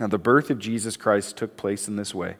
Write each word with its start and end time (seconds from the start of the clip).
Now, 0.00 0.06
the 0.06 0.18
birth 0.18 0.48
of 0.48 0.58
Jesus 0.58 0.96
Christ 0.96 1.36
took 1.36 1.58
place 1.58 1.86
in 1.86 1.96
this 1.96 2.14
way. 2.14 2.36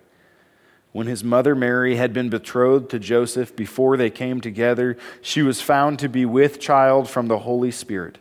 When 0.93 1.07
his 1.07 1.23
mother 1.23 1.55
Mary 1.55 1.97
had 1.97 2.15
been 2.15 2.31
betrothed 2.31 2.90
to 2.90 2.98
Joseph 2.98 3.55
before 3.55 3.98
they 3.98 4.09
came 4.09 4.40
together, 4.40 4.96
she 5.21 5.42
was 5.42 5.60
found 5.60 5.98
to 5.98 6.08
be 6.08 6.24
with 6.24 6.58
child 6.58 7.08
from 7.08 7.28
the 7.28 7.40
Holy 7.40 7.70
Spirit. 7.70 8.16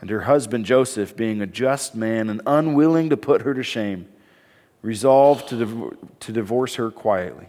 And 0.00 0.08
her 0.08 0.22
husband 0.22 0.64
Joseph, 0.64 1.14
being 1.14 1.42
a 1.42 1.46
just 1.46 1.94
man 1.94 2.30
and 2.30 2.40
unwilling 2.46 3.10
to 3.10 3.16
put 3.16 3.42
her 3.42 3.52
to 3.52 3.62
shame, 3.62 4.08
resolved 4.80 5.48
to, 5.48 5.56
div- 5.58 5.96
to 6.20 6.32
divorce 6.32 6.76
her 6.76 6.90
quietly. 6.90 7.46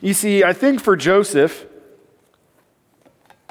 You 0.00 0.14
see, 0.14 0.42
I 0.42 0.54
think 0.54 0.80
for 0.80 0.96
Joseph, 0.96 1.66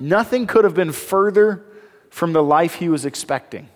nothing 0.01 0.47
could 0.47 0.65
have 0.65 0.73
been 0.73 0.91
further 0.91 1.63
from 2.09 2.33
the 2.33 2.43
life 2.43 2.75
he 2.75 2.89
was 2.89 3.05
expecting. 3.05 3.69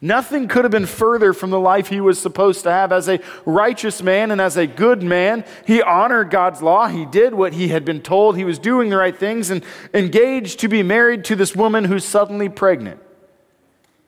Nothing 0.00 0.46
could 0.48 0.64
have 0.64 0.70
been 0.70 0.86
further 0.86 1.32
from 1.32 1.50
the 1.50 1.60
life 1.60 1.88
he 1.88 2.00
was 2.00 2.18
supposed 2.18 2.62
to 2.64 2.70
have. 2.70 2.92
As 2.92 3.08
a 3.08 3.20
righteous 3.44 4.02
man 4.02 4.30
and 4.30 4.40
as 4.40 4.56
a 4.56 4.66
good 4.66 5.02
man, 5.02 5.44
he 5.66 5.80
honored 5.80 6.30
God's 6.30 6.60
law. 6.60 6.86
He 6.86 7.06
did 7.06 7.34
what 7.34 7.54
he 7.54 7.68
had 7.68 7.84
been 7.84 8.02
told. 8.02 8.36
He 8.36 8.44
was 8.44 8.58
doing 8.58 8.90
the 8.90 8.96
right 8.96 9.16
things 9.16 9.50
and 9.50 9.64
engaged 9.94 10.60
to 10.60 10.68
be 10.68 10.82
married 10.82 11.24
to 11.24 11.36
this 11.36 11.56
woman 11.56 11.84
who's 11.84 12.04
suddenly 12.04 12.48
pregnant, 12.48 13.00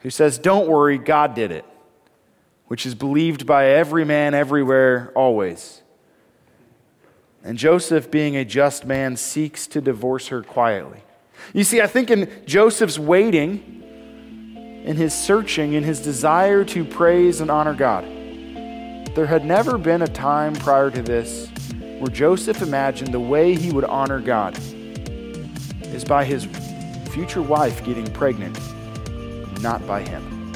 who 0.01 0.11
says, 0.11 0.39
Don't 0.39 0.69
worry, 0.69 0.99
God 0.99 1.35
did 1.35 1.53
it, 1.53 1.65
which 2.67 2.85
is 2.85 2.95
believed 2.95 3.47
by 3.47 3.69
every 3.69 4.05
man 4.05 4.35
everywhere, 4.35 5.11
always. 5.15 5.83
And 7.43 7.57
Joseph, 7.57 8.11
being 8.11 8.37
a 8.37 8.45
just 8.45 8.85
man, 8.85 9.17
seeks 9.17 9.67
to 9.69 9.81
divorce 9.81 10.29
her 10.29 10.43
quietly. 10.43 11.03
You 11.55 11.65
see, 11.65 11.81
I 11.81 11.87
think 11.87 12.11
in 12.11 12.31
Joseph's 12.45 12.99
waiting, 12.99 13.88
in 14.85 14.97
his 14.97 15.13
searching, 15.13 15.75
in 15.75 15.85
his 15.85 16.01
desire 16.01 16.65
to 16.65 16.85
praise 16.85 17.41
and 17.41 17.51
honor 17.51 17.75
God. 17.75 18.05
There 19.15 19.27
had 19.27 19.45
never 19.45 19.79
been 19.79 20.03
a 20.03 20.07
time 20.07 20.55
prior 20.55 20.91
to 20.91 21.03
this 21.03 21.49
where 21.99 22.11
Joseph 22.11 22.63
imagined 22.63 23.13
the 23.13 23.21
way 23.21 23.55
he 23.55 23.73
would 23.73 23.85
honor 23.85 24.21
God 24.21 24.57
is 25.93 26.05
by 26.05 26.25
his 26.25 26.47
future 27.11 27.43
wife 27.43 27.85
getting 27.85 28.07
pregnant, 28.13 28.59
not 29.61 29.85
by 29.87 30.03
him. 30.03 30.53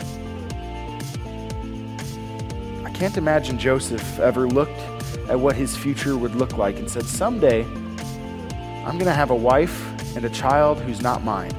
I 2.84 2.90
can't 2.90 3.16
imagine 3.16 3.58
Joseph 3.58 4.20
ever 4.20 4.46
looked 4.46 4.80
at 5.28 5.38
what 5.38 5.56
his 5.56 5.76
future 5.76 6.16
would 6.16 6.36
look 6.36 6.56
like 6.56 6.78
and 6.78 6.88
said, 6.88 7.04
Someday, 7.04 7.64
I'm 7.64 8.98
going 8.98 9.06
to 9.06 9.12
have 9.12 9.30
a 9.30 9.36
wife 9.36 10.16
and 10.16 10.24
a 10.24 10.30
child 10.30 10.78
who's 10.80 11.00
not 11.00 11.24
mine. 11.24 11.52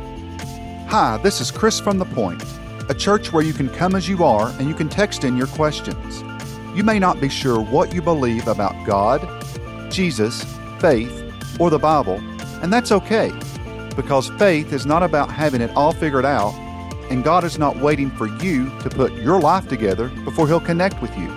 Hi, 0.94 1.18
this 1.18 1.42
is 1.42 1.50
Chris 1.50 1.80
from 1.80 1.98
The 1.98 2.06
Point 2.06 2.44
a 2.88 2.94
church 2.94 3.34
where 3.34 3.42
you 3.42 3.52
can 3.52 3.68
come 3.68 3.96
as 3.96 4.08
you 4.08 4.24
are 4.24 4.50
and 4.60 4.68
you 4.68 4.76
can 4.76 4.90
text 4.90 5.24
in 5.24 5.36
your 5.36 5.48
questions. 5.48 6.22
You 6.78 6.84
may 6.84 7.00
not 7.00 7.20
be 7.20 7.30
sure 7.30 7.60
what 7.60 7.96
you 7.96 8.02
believe 8.04 8.48
about 8.48 8.76
God, 8.86 9.28
Jesus, 9.92 10.44
faith, 10.78 11.60
or 11.60 11.72
the 11.72 11.80
Bible, 11.80 12.18
and 12.62 12.72
that's 12.72 12.92
okay, 12.92 13.32
because 13.96 14.30
faith 14.38 14.72
is 14.72 14.86
not 14.86 15.02
about 15.02 15.32
having 15.32 15.62
it 15.62 15.72
all 15.72 15.94
figured 15.94 16.26
out, 16.26 16.54
and 17.10 17.24
God 17.24 17.44
is 17.44 17.58
not 17.58 17.78
waiting 17.78 18.12
for 18.12 18.28
you 18.28 18.70
to 18.82 18.90
put 18.92 19.14
your 19.14 19.40
life 19.40 19.68
together 19.68 20.10
before 20.26 20.48
He'll 20.48 20.60
connect 20.60 21.02
with 21.02 21.18
you. 21.18 21.36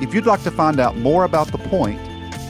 If 0.00 0.14
you'd 0.14 0.26
like 0.26 0.44
to 0.44 0.52
find 0.52 0.78
out 0.78 0.96
more 0.96 1.24
about 1.24 1.48
The 1.48 1.58
Point, 1.58 2.00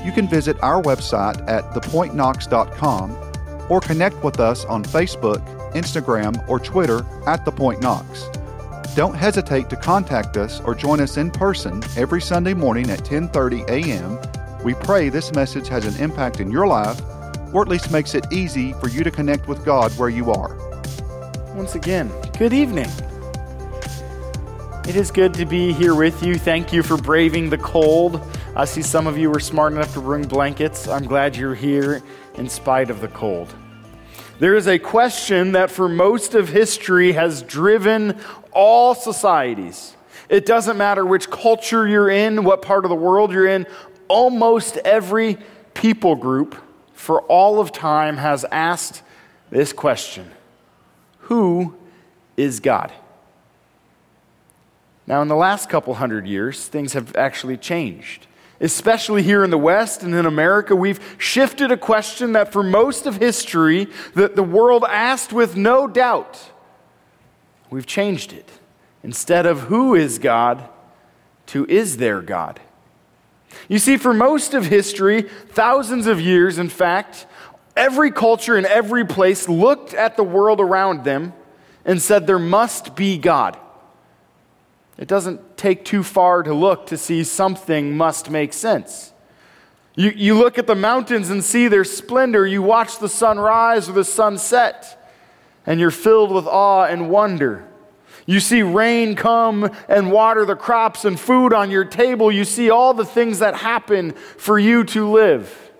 you 0.04 0.12
can 0.12 0.28
visit 0.28 0.58
our 0.60 0.82
website 0.82 1.42
at 1.48 1.64
thepointknox.com 1.72 3.66
or 3.70 3.80
connect 3.80 4.22
with 4.22 4.38
us 4.38 4.66
on 4.66 4.84
Facebook 4.84 5.55
Instagram, 5.76 6.36
or 6.48 6.58
Twitter 6.58 7.04
at 7.26 7.44
The 7.44 7.52
Point 7.52 7.80
Knox. 7.82 8.28
Don't 8.96 9.14
hesitate 9.14 9.68
to 9.70 9.76
contact 9.76 10.36
us 10.36 10.60
or 10.60 10.74
join 10.74 11.00
us 11.00 11.18
in 11.18 11.30
person 11.30 11.82
every 11.96 12.20
Sunday 12.20 12.54
morning 12.54 12.90
at 12.90 13.04
10:30 13.04 13.68
a.m. 13.68 14.18
We 14.64 14.74
pray 14.74 15.10
this 15.10 15.32
message 15.34 15.68
has 15.68 15.84
an 15.84 16.02
impact 16.02 16.40
in 16.40 16.50
your 16.50 16.66
life 16.66 17.00
or 17.52 17.62
at 17.62 17.68
least 17.68 17.90
makes 17.90 18.14
it 18.14 18.26
easy 18.32 18.72
for 18.74 18.88
you 18.88 19.04
to 19.04 19.10
connect 19.10 19.48
with 19.48 19.64
God 19.64 19.92
where 19.98 20.08
you 20.08 20.32
are. 20.32 20.56
Once 21.54 21.74
again, 21.74 22.10
good 22.38 22.52
evening. 22.52 22.90
It 24.88 24.96
is 24.96 25.10
good 25.10 25.34
to 25.34 25.44
be 25.44 25.72
here 25.72 25.94
with 25.94 26.22
you. 26.22 26.36
Thank 26.36 26.72
you 26.72 26.82
for 26.82 26.96
braving 26.96 27.50
the 27.50 27.58
cold. 27.58 28.20
I 28.54 28.64
see 28.64 28.82
some 28.82 29.06
of 29.06 29.18
you 29.18 29.30
were 29.30 29.40
smart 29.40 29.72
enough 29.72 29.92
to 29.94 30.00
bring 30.00 30.22
blankets. 30.22 30.88
I'm 30.88 31.04
glad 31.04 31.36
you're 31.36 31.54
here 31.54 32.02
in 32.34 32.48
spite 32.48 32.88
of 32.88 33.00
the 33.00 33.08
cold. 33.08 33.52
There 34.38 34.54
is 34.54 34.68
a 34.68 34.78
question 34.78 35.52
that 35.52 35.70
for 35.70 35.88
most 35.88 36.34
of 36.34 36.50
history 36.50 37.12
has 37.12 37.40
driven 37.42 38.20
all 38.52 38.94
societies. 38.94 39.96
It 40.28 40.44
doesn't 40.44 40.76
matter 40.76 41.06
which 41.06 41.30
culture 41.30 41.88
you're 41.88 42.10
in, 42.10 42.44
what 42.44 42.60
part 42.60 42.84
of 42.84 42.90
the 42.90 42.96
world 42.96 43.32
you're 43.32 43.46
in, 43.46 43.66
almost 44.08 44.76
every 44.78 45.38
people 45.72 46.16
group 46.16 46.54
for 46.92 47.22
all 47.22 47.60
of 47.60 47.72
time 47.72 48.18
has 48.18 48.44
asked 48.52 49.02
this 49.48 49.72
question 49.72 50.30
Who 51.20 51.74
is 52.36 52.60
God? 52.60 52.92
Now, 55.06 55.22
in 55.22 55.28
the 55.28 55.36
last 55.36 55.70
couple 55.70 55.94
hundred 55.94 56.26
years, 56.26 56.66
things 56.66 56.92
have 56.92 57.16
actually 57.16 57.56
changed 57.56 58.26
especially 58.60 59.22
here 59.22 59.44
in 59.44 59.50
the 59.50 59.58
West 59.58 60.02
and 60.02 60.14
in 60.14 60.26
America, 60.26 60.74
we've 60.74 61.00
shifted 61.18 61.70
a 61.70 61.76
question 61.76 62.32
that 62.32 62.52
for 62.52 62.62
most 62.62 63.06
of 63.06 63.16
history 63.16 63.88
that 64.14 64.36
the 64.36 64.42
world 64.42 64.84
asked 64.88 65.32
with 65.32 65.56
no 65.56 65.86
doubt. 65.86 66.50
We've 67.70 67.86
changed 67.86 68.32
it. 68.32 68.48
Instead 69.02 69.46
of 69.46 69.62
who 69.62 69.94
is 69.94 70.18
God 70.18 70.68
to 71.46 71.66
is 71.66 71.98
there 71.98 72.22
God? 72.22 72.60
You 73.68 73.78
see, 73.78 73.96
for 73.96 74.12
most 74.12 74.54
of 74.54 74.66
history, 74.66 75.22
thousands 75.22 76.06
of 76.06 76.20
years, 76.20 76.58
in 76.58 76.68
fact, 76.68 77.26
every 77.76 78.10
culture 78.10 78.56
in 78.56 78.66
every 78.66 79.04
place 79.04 79.48
looked 79.48 79.94
at 79.94 80.16
the 80.16 80.24
world 80.24 80.60
around 80.60 81.04
them 81.04 81.32
and 81.84 82.00
said, 82.00 82.26
There 82.26 82.38
must 82.38 82.96
be 82.96 83.18
God. 83.18 83.58
It 84.98 85.08
doesn't 85.08 85.56
take 85.56 85.84
too 85.84 86.02
far 86.02 86.42
to 86.42 86.54
look 86.54 86.86
to 86.86 86.96
see 86.96 87.22
something 87.24 87.96
must 87.96 88.30
make 88.30 88.52
sense. 88.52 89.12
You, 89.94 90.10
you 90.10 90.34
look 90.34 90.58
at 90.58 90.66
the 90.66 90.74
mountains 90.74 91.30
and 91.30 91.42
see 91.42 91.68
their 91.68 91.84
splendor. 91.84 92.46
You 92.46 92.62
watch 92.62 92.98
the 92.98 93.08
sun 93.08 93.38
rise 93.38 93.88
or 93.88 93.92
the 93.92 94.04
sun 94.04 94.38
set, 94.38 95.10
and 95.66 95.80
you're 95.80 95.90
filled 95.90 96.32
with 96.32 96.46
awe 96.46 96.84
and 96.84 97.10
wonder. 97.10 97.66
You 98.26 98.40
see 98.40 98.62
rain 98.62 99.14
come 99.14 99.70
and 99.88 100.10
water 100.10 100.44
the 100.44 100.56
crops 100.56 101.04
and 101.04 101.18
food 101.18 101.52
on 101.52 101.70
your 101.70 101.84
table. 101.84 102.32
You 102.32 102.44
see 102.44 102.70
all 102.70 102.92
the 102.92 103.04
things 103.04 103.38
that 103.38 103.56
happen 103.56 104.12
for 104.12 104.58
you 104.58 104.84
to 104.84 105.08
live. 105.08 105.70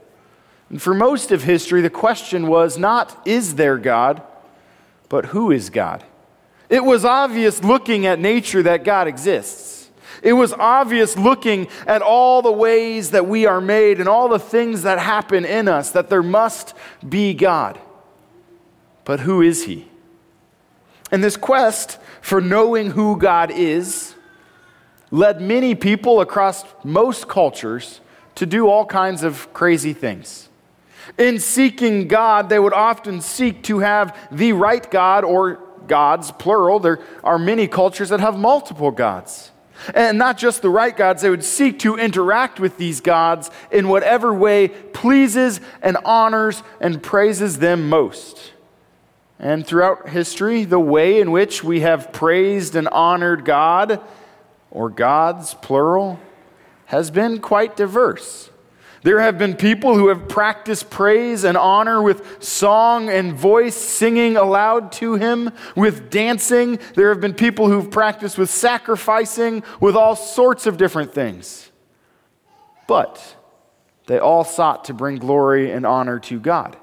And 0.71 0.81
for 0.81 0.95
most 0.95 1.33
of 1.33 1.43
history, 1.43 1.81
the 1.81 1.91
question 1.91 2.47
was 2.47 2.79
not, 2.79 3.21
is 3.27 3.57
there 3.57 3.79
God, 3.79 4.23
but 5.09 5.27
who 5.27 5.51
is 5.51 5.71
God? 5.71 6.05
It 6.69 6.85
was 6.85 7.05
obvious 7.05 7.63
looking 7.63 8.07
at 8.07 8.19
nature 8.19 8.63
that 8.65 8.85
God 8.85 9.09
exists. 9.09 9.91
It 10.23 10.33
was 10.33 10.53
obvious 10.53 11.17
looking 11.17 11.69
at 11.87 12.03
all 12.03 12.43
the 12.43 12.53
ways 12.53 13.11
that 13.11 13.29
we 13.29 13.47
are 13.47 13.61
made 13.61 14.01
and 14.01 14.09
all 14.09 14.29
the 14.29 14.39
things 14.39 14.83
that 14.83 14.99
happen 14.99 15.45
in 15.45 15.69
us 15.69 15.93
that 15.93 16.09
there 16.09 16.23
must 16.23 16.75
be 17.07 17.35
God. 17.35 17.79
But 19.05 19.21
who 19.21 19.43
is 19.43 19.65
He? 19.65 19.89
And 21.13 21.23
this 21.23 21.37
quest 21.37 21.99
for 22.21 22.41
knowing 22.41 22.91
who 22.91 23.17
God 23.17 23.51
is 23.53 24.15
led 25.11 25.41
many 25.41 25.75
people 25.75 26.21
across 26.21 26.65
most 26.83 27.29
cultures 27.29 28.01
to 28.35 28.47
do 28.47 28.69
all 28.69 28.85
kinds 28.85 29.23
of 29.23 29.53
crazy 29.53 29.93
things. 29.93 30.49
In 31.17 31.39
seeking 31.39 32.09
God, 32.09 32.49
they 32.49 32.59
would 32.59 32.73
often 32.73 33.21
seek 33.21 33.63
to 33.65 33.79
have 33.79 34.17
the 34.33 34.53
right 34.53 34.91
God 34.91 35.25
or 35.25 35.61
gods, 35.89 36.31
plural. 36.33 36.79
There 36.79 37.01
are 37.25 37.39
many 37.39 37.67
cultures 37.69 38.09
that 38.11 38.21
have 38.21 38.39
multiple 38.39 38.91
gods. 38.91 39.51
And 39.95 40.19
not 40.19 40.39
just 40.39 40.63
the 40.63 40.71
right 40.71 40.97
gods, 40.97 41.23
they 41.23 41.31
would 41.31 41.45
seek 41.45 41.79
to 41.81 41.97
interact 41.97 42.59
with 42.59 42.79
these 42.79 43.01
gods 43.01 43.51
in 43.71 43.89
whatever 43.89 44.33
way 44.33 44.69
pleases 44.69 45.61
and 45.83 45.97
honors 46.05 46.63
and 46.81 47.03
praises 47.03 47.59
them 47.59 47.89
most. 47.89 48.53
And 49.39 49.67
throughout 49.67 50.09
history, 50.09 50.65
the 50.65 50.81
way 50.81 51.21
in 51.21 51.31
which 51.31 51.63
we 51.63 51.81
have 51.81 52.13
praised 52.13 52.75
and 52.75 52.89
honored 52.89 53.45
God, 53.45 54.01
or 54.71 54.89
gods, 54.89 55.55
plural, 55.55 56.19
has 56.87 57.11
been 57.11 57.41
quite 57.41 57.77
diverse. 57.77 58.51
There 59.03 59.21
have 59.21 59.39
been 59.39 59.55
people 59.55 59.95
who 59.95 60.09
have 60.09 60.29
practiced 60.29 60.91
praise 60.91 61.45
and 61.45 61.57
honor 61.57 62.03
with 62.03 62.43
song 62.43 63.09
and 63.09 63.35
voice, 63.35 63.77
singing 63.77 64.37
aloud 64.37 64.91
to 64.93 65.15
Him, 65.15 65.51
with 65.77 66.11
dancing. 66.11 66.79
There 66.95 67.11
have 67.11 67.21
been 67.21 67.35
people 67.35 67.69
who've 67.69 67.91
practiced 67.91 68.39
with 68.39 68.51
sacrificing, 68.51 69.63
with 69.81 69.95
all 69.95 70.17
sorts 70.17 70.67
of 70.67 70.77
different 70.77 71.15
things. 71.15 71.71
But 72.89 73.37
they 74.07 74.19
all 74.19 74.45
sought 74.45 74.87
to 74.87 74.95
bring 74.95 75.17
glory 75.17 75.71
and 75.71 75.87
honor 75.87 76.19
to 76.21 76.41
God 76.41 76.77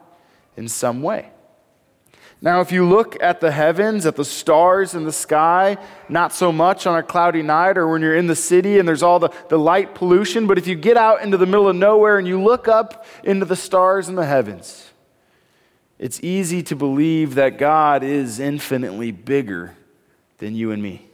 in 0.56 0.68
some 0.68 1.02
way. 1.02 1.33
Now, 2.44 2.60
if 2.60 2.74
you 2.74 2.86
look 2.86 3.16
at 3.24 3.40
the 3.40 3.52
heavens, 3.52 4.06
at 4.06 4.18
the 4.18 4.26
stars 4.26 4.96
in 4.96 5.06
the 5.06 5.14
sky, 5.14 5.78
not 6.10 6.34
so 6.34 6.52
much 6.52 6.86
on 6.86 7.00
a 7.00 7.02
cloudy 7.02 7.42
night 7.42 7.78
or 7.78 7.88
when 7.88 8.02
you're 8.02 8.18
in 8.18 8.28
the 8.28 8.36
city 8.36 8.80
and 8.80 8.86
there's 8.86 9.02
all 9.02 9.18
the, 9.18 9.30
the 9.48 9.58
light 9.58 9.96
pollution, 9.96 10.46
but 10.46 10.58
if 10.58 10.68
you 10.68 10.76
get 10.76 10.98
out 10.98 11.22
into 11.22 11.38
the 11.38 11.46
middle 11.46 11.70
of 11.70 11.78
nowhere 11.78 12.18
and 12.18 12.28
you 12.28 12.44
look 12.44 12.68
up 12.68 13.06
into 13.24 13.46
the 13.46 13.56
stars 13.56 14.10
in 14.10 14.16
the 14.16 14.26
heavens, 14.26 14.92
it's 15.98 16.22
easy 16.22 16.62
to 16.64 16.76
believe 16.76 17.36
that 17.36 17.58
God 17.58 18.04
is 18.04 18.42
infinitely 18.42 19.12
bigger 19.12 19.78
than 20.40 20.54
you 20.54 20.72
and 20.72 20.84
me. 20.84 21.08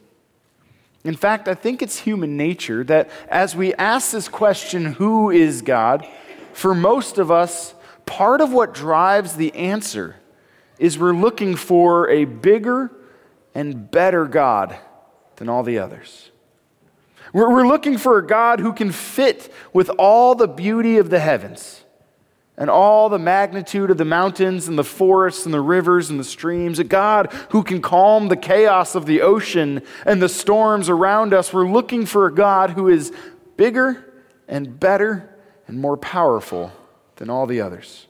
In 1.03 1.15
fact, 1.15 1.47
I 1.47 1.53
think 1.53 1.83
it's 1.83 1.99
human 1.99 2.37
nature 2.37 2.83
that 2.85 3.07
as 3.29 3.55
we 3.55 3.75
ask 3.75 4.13
this 4.13 4.27
question, 4.27 4.93
who 4.93 5.29
is 5.29 5.61
God, 5.61 6.07
for 6.53 6.73
most 6.73 7.19
of 7.19 7.29
us, 7.29 7.75
part 8.07 8.41
of 8.41 8.51
what 8.51 8.73
drives 8.73 9.35
the 9.35 9.53
answer 9.53 10.15
is 10.79 10.97
we're 10.97 11.13
looking 11.13 11.55
for 11.55 12.09
a 12.09 12.25
bigger 12.25 12.91
and 13.53 13.91
better 13.91 14.25
God 14.25 14.77
than 15.35 15.49
all 15.49 15.63
the 15.63 15.77
others. 15.77 16.31
We're, 17.33 17.51
we're 17.51 17.67
looking 17.67 17.97
for 17.97 18.17
a 18.17 18.25
God 18.25 18.59
who 18.59 18.73
can 18.73 18.91
fit 18.91 19.51
with 19.73 19.89
all 19.99 20.35
the 20.35 20.47
beauty 20.47 20.97
of 20.97 21.09
the 21.09 21.19
heavens 21.19 21.83
and 22.57 22.69
all 22.69 23.07
the 23.07 23.19
magnitude 23.19 23.89
of 23.89 23.97
the 23.97 24.05
mountains 24.05 24.67
and 24.67 24.77
the 24.77 24.83
forests 24.83 25.45
and 25.45 25.53
the 25.53 25.61
rivers 25.61 26.09
and 26.09 26.19
the 26.19 26.25
streams, 26.25 26.79
a 26.79 26.83
God 26.83 27.31
who 27.51 27.63
can 27.63 27.81
calm 27.81 28.27
the 28.27 28.35
chaos 28.35 28.95
of 28.95 29.05
the 29.05 29.21
ocean 29.21 29.81
and 30.05 30.21
the 30.21 30.27
storms 30.29 30.89
around 30.89 31.33
us. 31.33 31.53
We're 31.53 31.69
looking 31.69 32.05
for 32.05 32.25
a 32.25 32.33
God 32.33 32.71
who 32.71 32.89
is 32.89 33.13
bigger 33.55 34.13
and 34.47 34.79
better 34.79 35.29
and 35.67 35.79
more 35.79 35.97
powerful 35.97 36.73
than 37.15 37.29
all 37.29 37.45
the 37.45 37.61
others. 37.61 38.07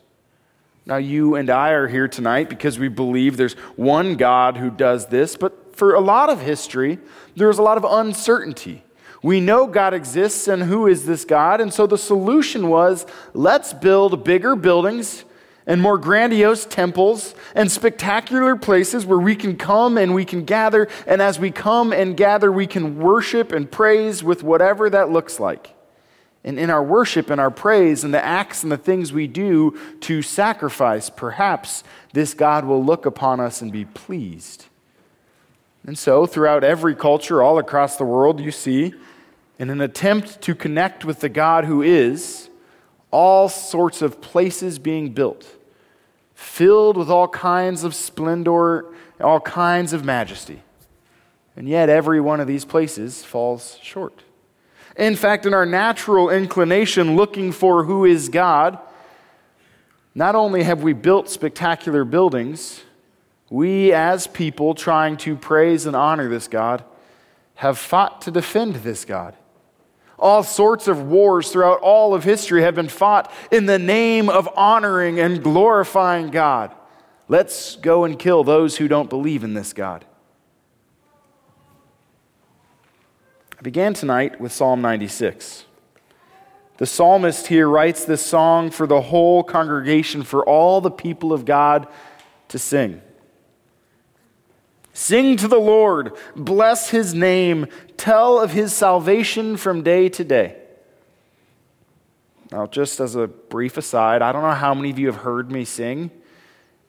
Now, 0.90 0.98
you 0.98 1.36
and 1.36 1.52
I 1.52 1.70
are 1.74 1.88
here 1.88 2.08
tonight 2.08 2.50
because 2.50 2.80
we 2.80 2.88
believe 2.88 3.38
there's 3.38 3.54
one 3.76 4.16
God 4.16 4.58
who 4.58 4.72
does 4.72 5.06
this, 5.06 5.38
but 5.38 5.76
for 5.78 5.94
a 5.94 6.00
lot 6.00 6.32
of 6.32 6.42
history, 6.42 6.98
there 7.36 7.48
was 7.48 7.60
a 7.60 7.62
lot 7.62 7.78
of 7.78 7.86
uncertainty. 7.86 8.84
We 9.22 9.40
know 9.40 9.68
God 9.68 9.94
exists 9.94 10.48
and 10.48 10.64
who 10.64 10.88
is 10.88 11.06
this 11.06 11.26
God, 11.26 11.62
and 11.62 11.72
so 11.72 11.86
the 11.86 11.96
solution 11.96 12.70
was 12.70 13.06
let's 13.36 13.72
build 13.72 14.24
bigger 14.24 14.56
buildings 14.56 15.26
and 15.68 15.80
more 15.80 16.00
grandiose 16.00 16.66
temples 16.66 17.36
and 17.54 17.72
spectacular 17.72 18.56
places 18.56 19.06
where 19.06 19.20
we 19.20 19.36
can 19.36 19.58
come 19.58 19.96
and 19.96 20.16
we 20.16 20.26
can 20.26 20.44
gather, 20.44 20.88
and 21.06 21.22
as 21.22 21.38
we 21.38 21.52
come 21.52 21.94
and 21.94 22.18
gather, 22.18 22.52
we 22.52 22.66
can 22.66 22.98
worship 22.98 23.52
and 23.52 23.70
praise 23.70 24.24
with 24.24 24.42
whatever 24.42 24.90
that 24.90 25.12
looks 25.12 25.40
like 25.40 25.76
and 26.44 26.58
in 26.58 26.70
our 26.70 26.84
worship 26.84 27.30
and 27.30 27.40
our 27.40 27.52
praise 27.52 28.04
and 28.04 28.14
the 28.14 28.24
acts 28.24 28.64
and 28.64 28.72
the 28.72 28.78
things 28.78 29.12
we 29.12 29.28
do 29.28 29.78
to 30.02 30.22
sacrifice, 30.22 31.10
perhaps 31.10 31.84
this 32.14 32.34
God 32.34 32.66
will 32.66 32.84
look 32.84 33.06
upon 33.06 33.40
us 33.40 33.62
and 33.62 33.72
be 33.72 33.86
pleased. 33.86 34.66
And 35.86 35.98
so, 35.98 36.26
throughout 36.26 36.64
every 36.64 36.96
culture, 36.96 37.42
all 37.42 37.58
across 37.58 37.98
the 37.98 38.06
world, 38.06 38.40
you 38.40 38.52
see, 38.52 38.94
in 39.58 39.70
an 39.70 39.82
attempt 39.82 40.42
to 40.42 40.56
connect 40.56 41.04
with 41.04 41.20
the 41.20 41.30
God 41.30 41.66
who 41.66 41.82
is, 41.82 42.50
all 43.12 43.50
sorts 43.50 44.02
of 44.02 44.22
places 44.22 44.80
being 44.80 45.14
built, 45.14 45.46
filled 46.34 46.96
with 46.96 47.10
all 47.10 47.28
kinds 47.28 47.84
of 47.84 47.96
splendor, 47.96 48.86
all 49.20 49.40
kinds 49.40 49.92
of 49.94 50.06
majesty. 50.06 50.62
And 51.56 51.68
yet, 51.68 51.90
every 51.90 52.22
one 52.22 52.40
of 52.40 52.48
these 52.48 52.66
places 52.66 53.24
falls 53.24 53.78
short. 53.82 54.24
In 55.00 55.16
fact, 55.16 55.46
in 55.46 55.54
our 55.54 55.66
natural 55.66 56.30
inclination 56.30 57.16
looking 57.16 57.54
for 57.54 57.86
who 57.86 58.04
is 58.04 58.28
God, 58.28 58.78
not 60.14 60.36
only 60.36 60.64
have 60.64 60.84
we 60.84 60.92
built 60.92 61.30
spectacular 61.30 62.04
buildings, 62.04 62.82
we 63.50 63.94
as 63.94 64.28
people 64.28 64.76
trying 64.76 65.16
to 65.18 65.38
praise 65.38 65.86
and 65.86 65.96
honor 65.96 66.28
this 66.28 66.50
God 66.50 66.84
have 67.56 67.78
fought 67.78 68.22
to 68.24 68.32
defend 68.32 68.76
this 68.76 69.06
God. 69.06 69.36
All 70.20 70.44
sorts 70.44 70.90
of 70.90 71.04
wars 71.04 71.50
throughout 71.50 71.80
all 71.80 72.14
of 72.14 72.26
history 72.26 72.64
have 72.64 72.76
been 72.76 72.90
fought 72.90 73.32
in 73.52 73.68
the 73.68 73.80
name 73.80 74.28
of 74.28 74.50
honoring 74.54 75.18
and 75.18 75.42
glorifying 75.42 76.30
God. 76.30 76.76
Let's 77.30 77.78
go 77.78 78.04
and 78.04 78.20
kill 78.20 78.44
those 78.44 78.76
who 78.76 78.90
don't 78.90 79.10
believe 79.10 79.46
in 79.46 79.54
this 79.54 79.72
God. 79.72 80.04
I 83.60 83.62
began 83.62 83.94
tonight 83.94 84.40
with 84.40 84.54
Psalm 84.54 84.82
96. 84.82 85.66
The 86.78 86.86
psalmist 86.86 87.48
here 87.48 87.68
writes 87.68 88.06
this 88.06 88.26
song 88.26 88.72
for 88.72 88.88
the 88.88 89.02
whole 89.02 89.44
congregation, 89.44 90.24
for 90.24 90.46
all 90.46 90.80
the 90.80 90.90
people 90.90 91.34
of 91.34 91.44
God 91.44 91.86
to 92.48 92.58
sing. 92.58 93.02
Sing 94.94 95.36
to 95.36 95.50
the 95.50 95.60
Lord, 95.60 96.14
bless 96.38 96.92
his 96.92 97.14
name, 97.14 97.68
tell 97.98 98.40
of 98.40 98.54
his 98.54 98.72
salvation 98.72 99.58
from 99.58 99.84
day 99.84 100.08
to 100.08 100.24
day. 100.24 100.56
Now, 102.54 102.66
just 102.66 103.02
as 103.02 103.16
a 103.16 103.28
brief 103.28 103.76
aside, 103.76 104.22
I 104.22 104.32
don't 104.32 104.44
know 104.44 104.52
how 104.52 104.74
many 104.74 104.90
of 104.90 104.98
you 104.98 105.08
have 105.08 105.18
heard 105.18 105.52
me 105.52 105.66
sing. 105.66 106.12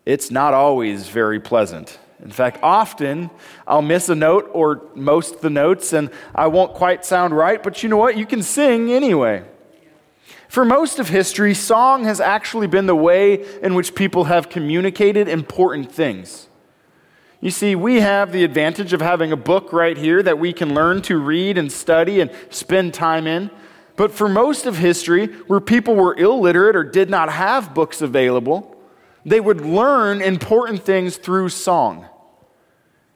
It's 0.06 0.30
not 0.30 0.54
always 0.54 1.08
very 1.08 1.40
pleasant. 1.40 1.98
In 2.22 2.30
fact, 2.30 2.58
often 2.62 3.30
I'll 3.66 3.82
miss 3.82 4.08
a 4.08 4.14
note 4.14 4.50
or 4.52 4.82
most 4.94 5.40
the 5.40 5.50
notes 5.50 5.92
and 5.92 6.10
I 6.34 6.48
won't 6.48 6.74
quite 6.74 7.04
sound 7.04 7.34
right, 7.36 7.62
but 7.62 7.82
you 7.82 7.88
know 7.88 7.96
what? 7.96 8.16
You 8.16 8.26
can 8.26 8.42
sing 8.42 8.92
anyway. 8.92 9.44
For 10.48 10.64
most 10.64 10.98
of 10.98 11.08
history, 11.08 11.54
song 11.54 12.04
has 12.04 12.20
actually 12.20 12.66
been 12.66 12.86
the 12.86 12.96
way 12.96 13.46
in 13.62 13.74
which 13.74 13.94
people 13.94 14.24
have 14.24 14.48
communicated 14.48 15.28
important 15.28 15.92
things. 15.92 16.48
You 17.40 17.50
see, 17.50 17.74
we 17.74 18.00
have 18.00 18.32
the 18.32 18.44
advantage 18.44 18.92
of 18.92 19.00
having 19.00 19.32
a 19.32 19.36
book 19.36 19.72
right 19.72 19.96
here 19.96 20.22
that 20.22 20.38
we 20.38 20.52
can 20.52 20.74
learn 20.74 21.00
to 21.02 21.18
read 21.18 21.56
and 21.56 21.72
study 21.72 22.20
and 22.20 22.30
spend 22.50 22.92
time 22.92 23.26
in. 23.26 23.50
But 23.96 24.12
for 24.12 24.28
most 24.28 24.66
of 24.66 24.76
history, 24.76 25.28
where 25.46 25.60
people 25.60 25.94
were 25.94 26.14
illiterate 26.14 26.76
or 26.76 26.84
did 26.84 27.08
not 27.08 27.32
have 27.32 27.74
books 27.74 28.02
available, 28.02 28.69
they 29.24 29.40
would 29.40 29.60
learn 29.60 30.22
important 30.22 30.82
things 30.82 31.16
through 31.16 31.48
song. 31.50 32.06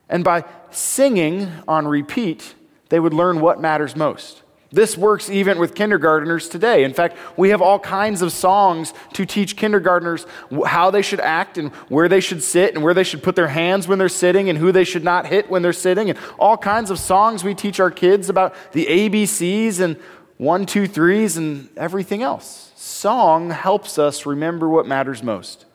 And 0.09 0.23
by 0.23 0.45
singing 0.71 1.51
on 1.67 1.87
repeat, 1.87 2.55
they 2.89 3.01
would 3.01 3.15
learn 3.15 3.41
what 3.41 3.61
matters 3.61 3.97
most. 3.97 4.43
This 4.71 4.99
works 4.99 5.31
even 5.31 5.59
with 5.59 5.77
kindergarteners 5.77 6.51
today. 6.51 6.83
In 6.83 6.93
fact, 6.93 7.17
we 7.37 7.51
have 7.51 7.63
all 7.63 7.79
kinds 7.79 8.23
of 8.23 8.33
songs 8.33 8.93
to 9.13 9.25
teach 9.25 9.57
kindergarteners 9.57 10.27
how 10.67 10.91
they 10.91 11.01
should 11.01 11.21
act 11.21 11.59
and 11.59 11.71
where 11.89 12.09
they 12.09 12.19
should 12.19 12.43
sit 12.43 12.75
and 12.75 12.83
where 12.83 12.93
they 12.93 13.05
should 13.05 13.23
put 13.23 13.37
their 13.37 13.47
hands 13.47 13.87
when 13.87 14.01
they're 14.01 14.09
sitting 14.09 14.49
and 14.49 14.59
who 14.59 14.73
they 14.73 14.83
should 14.83 15.05
not 15.05 15.27
hit 15.27 15.49
when 15.49 15.63
they're 15.63 15.73
sitting, 15.73 16.11
and 16.11 16.19
all 16.41 16.57
kinds 16.57 16.91
of 16.91 16.99
songs 16.99 17.45
we 17.45 17.55
teach 17.55 17.79
our 17.79 17.91
kids 17.91 18.29
about 18.29 18.53
the 18.73 18.87
ABCs 18.87 19.79
and 19.79 19.97
one, 20.39 20.67
two, 20.67 20.89
threes 20.89 21.37
and 21.37 21.69
everything 21.77 22.25
else. 22.25 22.73
Song 22.75 23.51
helps 23.51 23.97
us 23.97 24.27
remember 24.27 24.69
what 24.69 24.89
matters 24.89 25.23
most. 25.23 25.67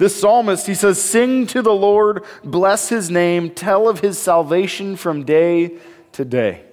This 0.00 0.18
psalmist, 0.18 0.66
he 0.66 0.72
says, 0.72 0.98
Sing 0.98 1.46
to 1.48 1.60
the 1.60 1.74
Lord, 1.74 2.24
bless 2.42 2.88
his 2.88 3.10
name, 3.10 3.50
tell 3.50 3.86
of 3.86 4.00
his 4.00 4.18
salvation 4.18 4.96
from 4.96 5.24
day 5.24 5.76
to 6.12 6.24
day. 6.24 6.64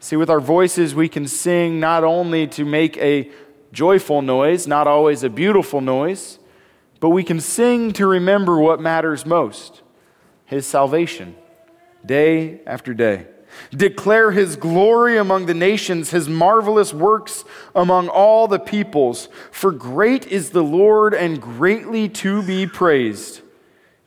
See, 0.00 0.16
with 0.16 0.28
our 0.28 0.38
voices, 0.38 0.94
we 0.94 1.08
can 1.08 1.26
sing 1.26 1.80
not 1.80 2.04
only 2.04 2.46
to 2.48 2.66
make 2.66 2.98
a 2.98 3.30
joyful 3.72 4.20
noise, 4.20 4.66
not 4.66 4.86
always 4.86 5.22
a 5.22 5.30
beautiful 5.30 5.80
noise, 5.80 6.38
but 7.00 7.08
we 7.08 7.24
can 7.24 7.40
sing 7.40 7.90
to 7.94 8.06
remember 8.06 8.58
what 8.58 8.82
matters 8.82 9.24
most 9.24 9.80
his 10.44 10.66
salvation, 10.66 11.34
day 12.04 12.60
after 12.66 12.92
day. 12.92 13.28
Declare 13.70 14.32
his 14.32 14.56
glory 14.56 15.16
among 15.16 15.46
the 15.46 15.54
nations, 15.54 16.10
his 16.10 16.28
marvelous 16.28 16.92
works 16.92 17.44
among 17.74 18.08
all 18.08 18.46
the 18.48 18.58
peoples. 18.58 19.28
For 19.50 19.72
great 19.72 20.26
is 20.26 20.50
the 20.50 20.62
Lord 20.62 21.14
and 21.14 21.40
greatly 21.40 22.08
to 22.10 22.42
be 22.42 22.66
praised. 22.66 23.40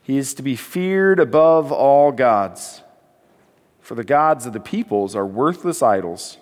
He 0.02 0.18
is 0.18 0.34
to 0.36 0.42
be 0.42 0.56
feared 0.56 1.20
above 1.20 1.72
all 1.72 2.12
gods. 2.12 2.82
For 3.82 3.96
the 3.96 4.04
gods 4.04 4.46
of 4.46 4.54
the 4.54 4.60
peoples 4.60 5.16
are 5.16 5.26
worthless 5.26 5.82
idols, 5.82 6.38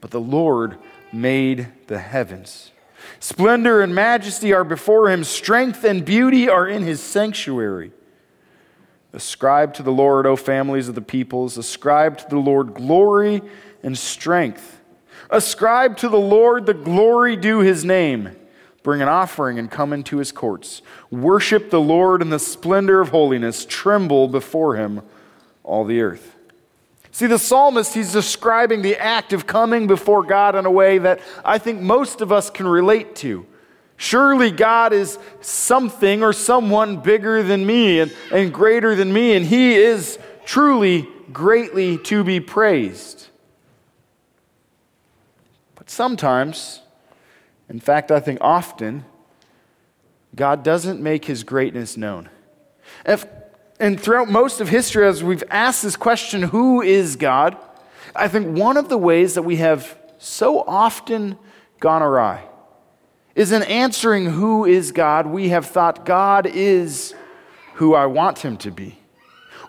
but 0.00 0.10
the 0.10 0.20
Lord 0.20 0.78
made 1.12 1.68
the 1.86 1.98
heavens. 1.98 2.72
Splendor 3.20 3.80
and 3.80 3.94
majesty 3.94 4.52
are 4.52 4.64
before 4.64 5.10
him, 5.10 5.24
strength 5.24 5.84
and 5.84 6.04
beauty 6.04 6.48
are 6.48 6.66
in 6.66 6.82
his 6.82 7.00
sanctuary. 7.00 7.92
Ascribe 9.16 9.72
to 9.74 9.82
the 9.82 9.90
Lord, 9.90 10.26
O 10.26 10.36
families 10.36 10.88
of 10.88 10.94
the 10.94 11.00
peoples. 11.00 11.56
Ascribe 11.56 12.18
to 12.18 12.28
the 12.28 12.36
Lord 12.36 12.74
glory 12.74 13.40
and 13.82 13.96
strength. 13.96 14.82
Ascribe 15.30 15.96
to 15.96 16.10
the 16.10 16.18
Lord 16.18 16.66
the 16.66 16.74
glory 16.74 17.34
due 17.34 17.60
his 17.60 17.82
name. 17.82 18.36
Bring 18.82 19.00
an 19.00 19.08
offering 19.08 19.58
and 19.58 19.70
come 19.70 19.94
into 19.94 20.18
his 20.18 20.32
courts. 20.32 20.82
Worship 21.10 21.70
the 21.70 21.80
Lord 21.80 22.20
in 22.20 22.28
the 22.28 22.38
splendor 22.38 23.00
of 23.00 23.08
holiness. 23.08 23.64
Tremble 23.64 24.28
before 24.28 24.76
him, 24.76 25.00
all 25.64 25.86
the 25.86 26.02
earth. 26.02 26.36
See, 27.10 27.26
the 27.26 27.38
psalmist, 27.38 27.94
he's 27.94 28.12
describing 28.12 28.82
the 28.82 28.98
act 28.98 29.32
of 29.32 29.46
coming 29.46 29.86
before 29.86 30.24
God 30.24 30.54
in 30.54 30.66
a 30.66 30.70
way 30.70 30.98
that 30.98 31.20
I 31.42 31.56
think 31.56 31.80
most 31.80 32.20
of 32.20 32.30
us 32.30 32.50
can 32.50 32.68
relate 32.68 33.16
to. 33.16 33.46
Surely 33.96 34.50
God 34.50 34.92
is 34.92 35.18
something 35.40 36.22
or 36.22 36.32
someone 36.32 36.98
bigger 36.98 37.42
than 37.42 37.64
me 37.64 38.00
and, 38.00 38.14
and 38.30 38.52
greater 38.52 38.94
than 38.94 39.12
me, 39.12 39.34
and 39.34 39.46
He 39.46 39.74
is 39.74 40.18
truly 40.44 41.08
greatly 41.32 41.98
to 41.98 42.22
be 42.22 42.40
praised. 42.40 43.28
But 45.74 45.88
sometimes, 45.88 46.82
in 47.68 47.80
fact, 47.80 48.10
I 48.10 48.20
think 48.20 48.38
often, 48.42 49.04
God 50.34 50.62
doesn't 50.62 51.00
make 51.00 51.24
His 51.24 51.42
greatness 51.42 51.96
known. 51.96 52.28
If, 53.06 53.24
and 53.80 53.98
throughout 53.98 54.28
most 54.28 54.60
of 54.60 54.68
history, 54.68 55.06
as 55.06 55.24
we've 55.24 55.44
asked 55.50 55.82
this 55.82 55.96
question, 55.96 56.42
who 56.42 56.82
is 56.82 57.16
God? 57.16 57.56
I 58.14 58.28
think 58.28 58.58
one 58.58 58.76
of 58.76 58.90
the 58.90 58.98
ways 58.98 59.34
that 59.34 59.42
we 59.42 59.56
have 59.56 59.98
so 60.18 60.60
often 60.60 61.38
gone 61.80 62.02
awry 62.02 62.44
is 63.36 63.52
in 63.52 63.62
answering 63.64 64.24
who 64.24 64.64
is 64.64 64.90
God, 64.90 65.26
we 65.26 65.50
have 65.50 65.66
thought 65.66 66.04
God 66.04 66.46
is 66.46 67.14
who 67.74 67.94
I 67.94 68.06
want 68.06 68.38
him 68.38 68.56
to 68.56 68.70
be. 68.72 68.98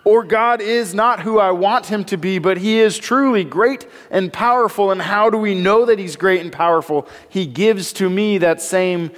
Or 0.04 0.24
God 0.24 0.62
is 0.62 0.94
not 0.94 1.20
who 1.20 1.38
I 1.38 1.50
want 1.50 1.86
him 1.86 2.02
to 2.06 2.16
be, 2.16 2.38
but 2.38 2.56
he 2.56 2.80
is 2.80 2.96
truly 2.96 3.44
great 3.44 3.86
and 4.10 4.32
powerful. 4.32 4.90
And 4.90 5.02
how 5.02 5.28
do 5.28 5.36
we 5.36 5.54
know 5.54 5.84
that 5.84 5.98
he's 5.98 6.16
great 6.16 6.40
and 6.40 6.50
powerful? 6.50 7.06
He 7.28 7.44
gives 7.44 7.92
to 7.94 8.08
me 8.08 8.38
that 8.38 8.62
same 8.62 9.10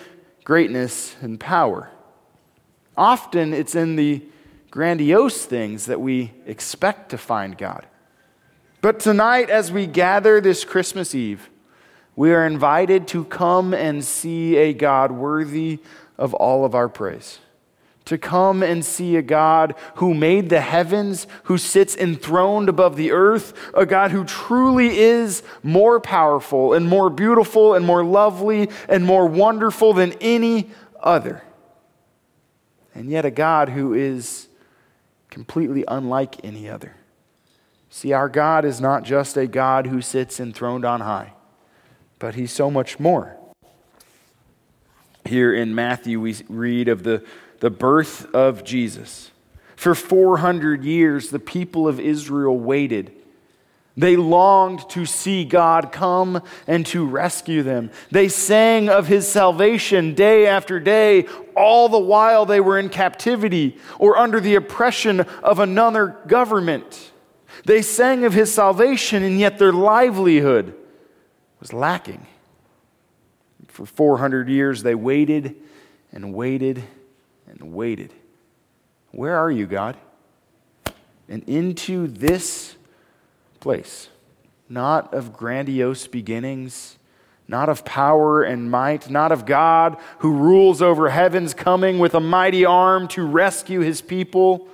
greatness 0.42 1.14
and 1.20 1.38
power. 1.38 1.90
Often 2.96 3.54
it's 3.54 3.76
in 3.76 3.94
the 3.94 4.24
grandiose 4.72 5.44
things 5.46 5.86
that 5.86 6.00
we 6.00 6.32
expect 6.44 7.10
to 7.10 7.18
find 7.18 7.56
God. 7.56 7.86
But 8.80 8.98
tonight, 8.98 9.48
as 9.48 9.70
we 9.70 9.86
gather 9.86 10.40
this 10.40 10.64
Christmas 10.64 11.14
Eve, 11.14 11.48
we 12.16 12.32
are 12.32 12.46
invited 12.46 13.08
to 13.08 13.24
come 13.24 13.72
and 13.72 14.04
see 14.04 14.56
a 14.56 14.72
God 14.72 15.12
worthy 15.12 15.78
of 16.18 16.34
all 16.34 16.64
of 16.64 16.74
our 16.74 16.88
praise. 16.88 17.38
To 18.06 18.18
come 18.18 18.62
and 18.62 18.84
see 18.84 19.16
a 19.16 19.22
God 19.22 19.74
who 19.96 20.14
made 20.14 20.48
the 20.48 20.60
heavens, 20.60 21.26
who 21.44 21.56
sits 21.56 21.96
enthroned 21.96 22.68
above 22.68 22.96
the 22.96 23.12
earth, 23.12 23.52
a 23.74 23.86
God 23.86 24.10
who 24.10 24.24
truly 24.24 24.98
is 24.98 25.42
more 25.62 26.00
powerful 26.00 26.72
and 26.72 26.88
more 26.88 27.08
beautiful 27.08 27.74
and 27.74 27.86
more 27.86 28.04
lovely 28.04 28.68
and 28.88 29.04
more 29.04 29.26
wonderful 29.26 29.92
than 29.92 30.12
any 30.20 30.70
other. 31.00 31.42
And 32.94 33.08
yet, 33.08 33.24
a 33.24 33.30
God 33.30 33.68
who 33.68 33.94
is 33.94 34.48
completely 35.30 35.84
unlike 35.86 36.44
any 36.44 36.68
other. 36.68 36.96
See, 37.88 38.12
our 38.12 38.28
God 38.28 38.64
is 38.64 38.80
not 38.80 39.04
just 39.04 39.36
a 39.36 39.46
God 39.46 39.86
who 39.86 40.02
sits 40.02 40.40
enthroned 40.40 40.84
on 40.84 41.00
high 41.00 41.32
but 42.20 42.36
he's 42.36 42.52
so 42.52 42.70
much 42.70 43.00
more. 43.00 43.36
Here 45.24 45.52
in 45.52 45.74
Matthew, 45.74 46.20
we 46.20 46.36
read 46.48 46.88
of 46.88 47.02
the, 47.02 47.24
the 47.58 47.70
birth 47.70 48.32
of 48.32 48.62
Jesus. 48.62 49.32
For 49.74 49.94
400 49.94 50.84
years, 50.84 51.30
the 51.30 51.38
people 51.38 51.88
of 51.88 51.98
Israel 51.98 52.56
waited. 52.56 53.12
They 53.96 54.16
longed 54.16 54.88
to 54.90 55.06
see 55.06 55.44
God 55.44 55.92
come 55.92 56.42
and 56.66 56.86
to 56.86 57.06
rescue 57.06 57.62
them. 57.62 57.90
They 58.10 58.28
sang 58.28 58.88
of 58.88 59.06
his 59.08 59.26
salvation 59.26 60.14
day 60.14 60.46
after 60.46 60.78
day, 60.78 61.26
all 61.56 61.88
the 61.88 61.98
while 61.98 62.44
they 62.46 62.60
were 62.60 62.78
in 62.78 62.90
captivity 62.90 63.78
or 63.98 64.18
under 64.18 64.40
the 64.40 64.54
oppression 64.54 65.20
of 65.20 65.58
another 65.58 66.18
government. 66.26 67.12
They 67.64 67.82
sang 67.82 68.24
of 68.24 68.32
his 68.32 68.52
salvation, 68.52 69.22
and 69.22 69.38
yet 69.38 69.58
their 69.58 69.72
livelihood 69.72 70.74
was 71.60 71.72
lacking. 71.72 72.26
For 73.68 73.86
400 73.86 74.48
years, 74.48 74.82
they 74.82 74.94
waited 74.94 75.54
and 76.10 76.34
waited 76.34 76.82
and 77.46 77.74
waited. 77.74 78.12
Where 79.12 79.36
are 79.36 79.50
you, 79.50 79.66
God? 79.66 79.96
And 81.28 81.48
into 81.48 82.08
this 82.08 82.74
place, 83.60 84.08
not 84.68 85.12
of 85.14 85.32
grandiose 85.32 86.06
beginnings, 86.06 86.96
not 87.46 87.68
of 87.68 87.84
power 87.84 88.42
and 88.42 88.70
might, 88.70 89.10
not 89.10 89.30
of 89.30 89.44
God 89.44 89.96
who 90.18 90.32
rules 90.32 90.80
over 90.80 91.10
heavens, 91.10 91.52
coming 91.52 91.98
with 91.98 92.14
a 92.14 92.20
mighty 92.20 92.64
arm 92.64 93.06
to 93.08 93.26
rescue 93.26 93.80
his 93.80 94.00
people. 94.00 94.68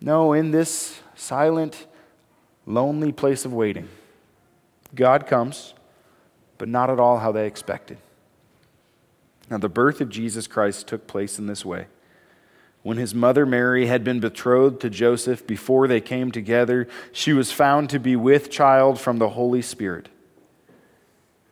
No, 0.00 0.32
in 0.32 0.50
this 0.50 1.00
silent, 1.14 1.86
lonely 2.66 3.12
place 3.12 3.44
of 3.44 3.52
waiting 3.52 3.88
God 4.94 5.26
comes, 5.26 5.74
but 6.56 6.68
not 6.68 6.90
at 6.90 6.98
all 7.00 7.18
how 7.18 7.32
they 7.32 7.46
expected. 7.46 7.98
Now, 9.50 9.58
the 9.58 9.68
birth 9.68 10.00
of 10.00 10.10
Jesus 10.10 10.46
Christ 10.46 10.86
took 10.86 11.06
place 11.06 11.38
in 11.38 11.46
this 11.46 11.64
way. 11.64 11.86
When 12.82 12.96
his 12.96 13.14
mother 13.14 13.44
Mary 13.44 13.86
had 13.86 14.04
been 14.04 14.20
betrothed 14.20 14.80
to 14.80 14.90
Joseph 14.90 15.46
before 15.46 15.88
they 15.88 16.00
came 16.00 16.30
together, 16.30 16.86
she 17.12 17.32
was 17.32 17.52
found 17.52 17.90
to 17.90 17.98
be 17.98 18.14
with 18.14 18.50
child 18.50 19.00
from 19.00 19.18
the 19.18 19.30
Holy 19.30 19.62
Spirit. 19.62 20.08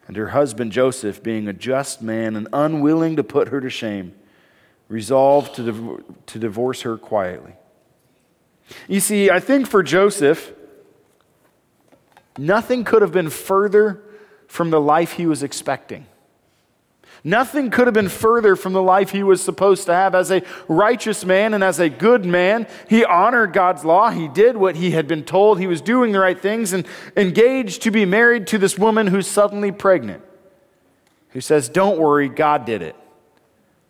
And 0.06 0.16
her 0.16 0.28
husband 0.28 0.72
Joseph, 0.72 1.22
being 1.22 1.48
a 1.48 1.52
just 1.52 2.00
man 2.00 2.36
and 2.36 2.48
unwilling 2.52 3.16
to 3.16 3.24
put 3.24 3.48
her 3.48 3.60
to 3.60 3.70
shame, 3.70 4.14
resolved 4.88 5.54
to, 5.56 5.62
div- 5.64 6.04
to 6.26 6.38
divorce 6.38 6.82
her 6.82 6.96
quietly. 6.96 7.54
You 8.88 9.00
see, 9.00 9.30
I 9.30 9.40
think 9.40 9.66
for 9.66 9.82
Joseph, 9.82 10.52
Nothing 12.38 12.84
could 12.84 13.02
have 13.02 13.12
been 13.12 13.30
further 13.30 14.02
from 14.46 14.70
the 14.70 14.80
life 14.80 15.12
he 15.12 15.26
was 15.26 15.42
expecting. 15.42 16.06
Nothing 17.24 17.70
could 17.70 17.88
have 17.88 17.94
been 17.94 18.08
further 18.08 18.54
from 18.54 18.72
the 18.72 18.82
life 18.82 19.10
he 19.10 19.24
was 19.24 19.42
supposed 19.42 19.86
to 19.86 19.94
have. 19.94 20.14
As 20.14 20.30
a 20.30 20.42
righteous 20.68 21.24
man 21.24 21.54
and 21.54 21.64
as 21.64 21.80
a 21.80 21.88
good 21.88 22.24
man, 22.24 22.68
he 22.88 23.04
honored 23.04 23.52
God's 23.52 23.84
law. 23.84 24.10
He 24.10 24.28
did 24.28 24.56
what 24.56 24.76
he 24.76 24.92
had 24.92 25.08
been 25.08 25.24
told. 25.24 25.58
He 25.58 25.66
was 25.66 25.80
doing 25.80 26.12
the 26.12 26.20
right 26.20 26.40
things 26.40 26.72
and 26.72 26.86
engaged 27.16 27.82
to 27.82 27.90
be 27.90 28.04
married 28.04 28.46
to 28.48 28.58
this 28.58 28.78
woman 28.78 29.08
who's 29.08 29.26
suddenly 29.26 29.72
pregnant, 29.72 30.22
who 31.30 31.40
says, 31.40 31.68
Don't 31.68 31.98
worry, 31.98 32.28
God 32.28 32.64
did 32.64 32.82
it, 32.82 32.94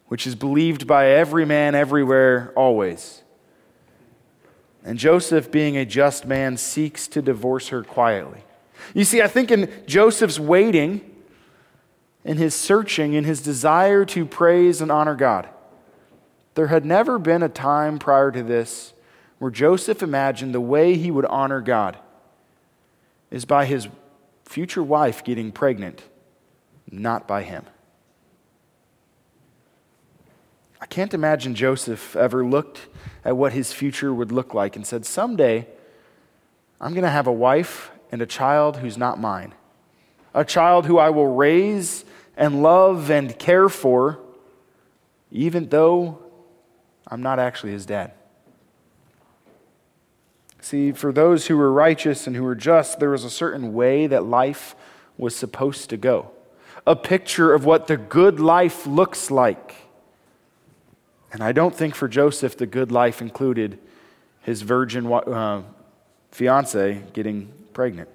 which 0.06 0.26
is 0.26 0.34
believed 0.34 0.86
by 0.86 1.08
every 1.10 1.44
man 1.44 1.74
everywhere, 1.74 2.54
always. 2.56 3.22
And 4.86 5.00
Joseph, 5.00 5.50
being 5.50 5.76
a 5.76 5.84
just 5.84 6.26
man, 6.26 6.56
seeks 6.56 7.08
to 7.08 7.20
divorce 7.20 7.68
her 7.68 7.82
quietly. 7.82 8.44
You 8.94 9.02
see, 9.02 9.20
I 9.20 9.26
think 9.26 9.50
in 9.50 9.68
Joseph's 9.84 10.38
waiting, 10.38 11.00
in 12.24 12.36
his 12.36 12.54
searching, 12.54 13.14
in 13.14 13.24
his 13.24 13.42
desire 13.42 14.04
to 14.04 14.24
praise 14.24 14.80
and 14.80 14.92
honor 14.92 15.16
God, 15.16 15.48
there 16.54 16.68
had 16.68 16.84
never 16.84 17.18
been 17.18 17.42
a 17.42 17.48
time 17.48 17.98
prior 17.98 18.30
to 18.30 18.44
this 18.44 18.94
where 19.40 19.50
Joseph 19.50 20.04
imagined 20.04 20.54
the 20.54 20.60
way 20.60 20.94
he 20.94 21.10
would 21.10 21.26
honor 21.26 21.60
God 21.60 21.98
is 23.28 23.44
by 23.44 23.66
his 23.66 23.88
future 24.44 24.84
wife 24.84 25.24
getting 25.24 25.50
pregnant, 25.50 26.04
not 26.92 27.26
by 27.26 27.42
him. 27.42 27.64
I 30.86 30.88
can't 30.88 31.12
imagine 31.12 31.56
Joseph 31.56 32.14
ever 32.14 32.46
looked 32.46 32.86
at 33.24 33.36
what 33.36 33.52
his 33.52 33.72
future 33.72 34.14
would 34.14 34.30
look 34.30 34.54
like 34.54 34.76
and 34.76 34.86
said, 34.86 35.04
Someday, 35.04 35.66
I'm 36.80 36.92
going 36.92 37.02
to 37.02 37.10
have 37.10 37.26
a 37.26 37.32
wife 37.32 37.90
and 38.12 38.22
a 38.22 38.26
child 38.26 38.76
who's 38.76 38.96
not 38.96 39.18
mine, 39.18 39.52
a 40.32 40.44
child 40.44 40.86
who 40.86 40.96
I 40.96 41.10
will 41.10 41.34
raise 41.34 42.04
and 42.36 42.62
love 42.62 43.10
and 43.10 43.36
care 43.36 43.68
for, 43.68 44.20
even 45.32 45.70
though 45.70 46.20
I'm 47.08 47.20
not 47.20 47.40
actually 47.40 47.72
his 47.72 47.84
dad. 47.84 48.12
See, 50.60 50.92
for 50.92 51.12
those 51.12 51.48
who 51.48 51.56
were 51.56 51.72
righteous 51.72 52.28
and 52.28 52.36
who 52.36 52.44
were 52.44 52.54
just, 52.54 53.00
there 53.00 53.10
was 53.10 53.24
a 53.24 53.30
certain 53.30 53.74
way 53.74 54.06
that 54.06 54.24
life 54.24 54.76
was 55.18 55.34
supposed 55.34 55.90
to 55.90 55.96
go. 55.96 56.30
A 56.86 56.94
picture 56.94 57.52
of 57.52 57.64
what 57.64 57.88
the 57.88 57.96
good 57.96 58.38
life 58.38 58.86
looks 58.86 59.32
like. 59.32 59.85
And 61.36 61.44
I 61.44 61.52
don't 61.52 61.74
think 61.74 61.94
for 61.94 62.08
Joseph 62.08 62.56
the 62.56 62.64
good 62.64 62.90
life 62.90 63.20
included 63.20 63.78
his 64.40 64.62
virgin 64.62 65.04
uh, 65.12 65.64
fiance 66.30 67.02
getting 67.12 67.52
pregnant. 67.74 68.08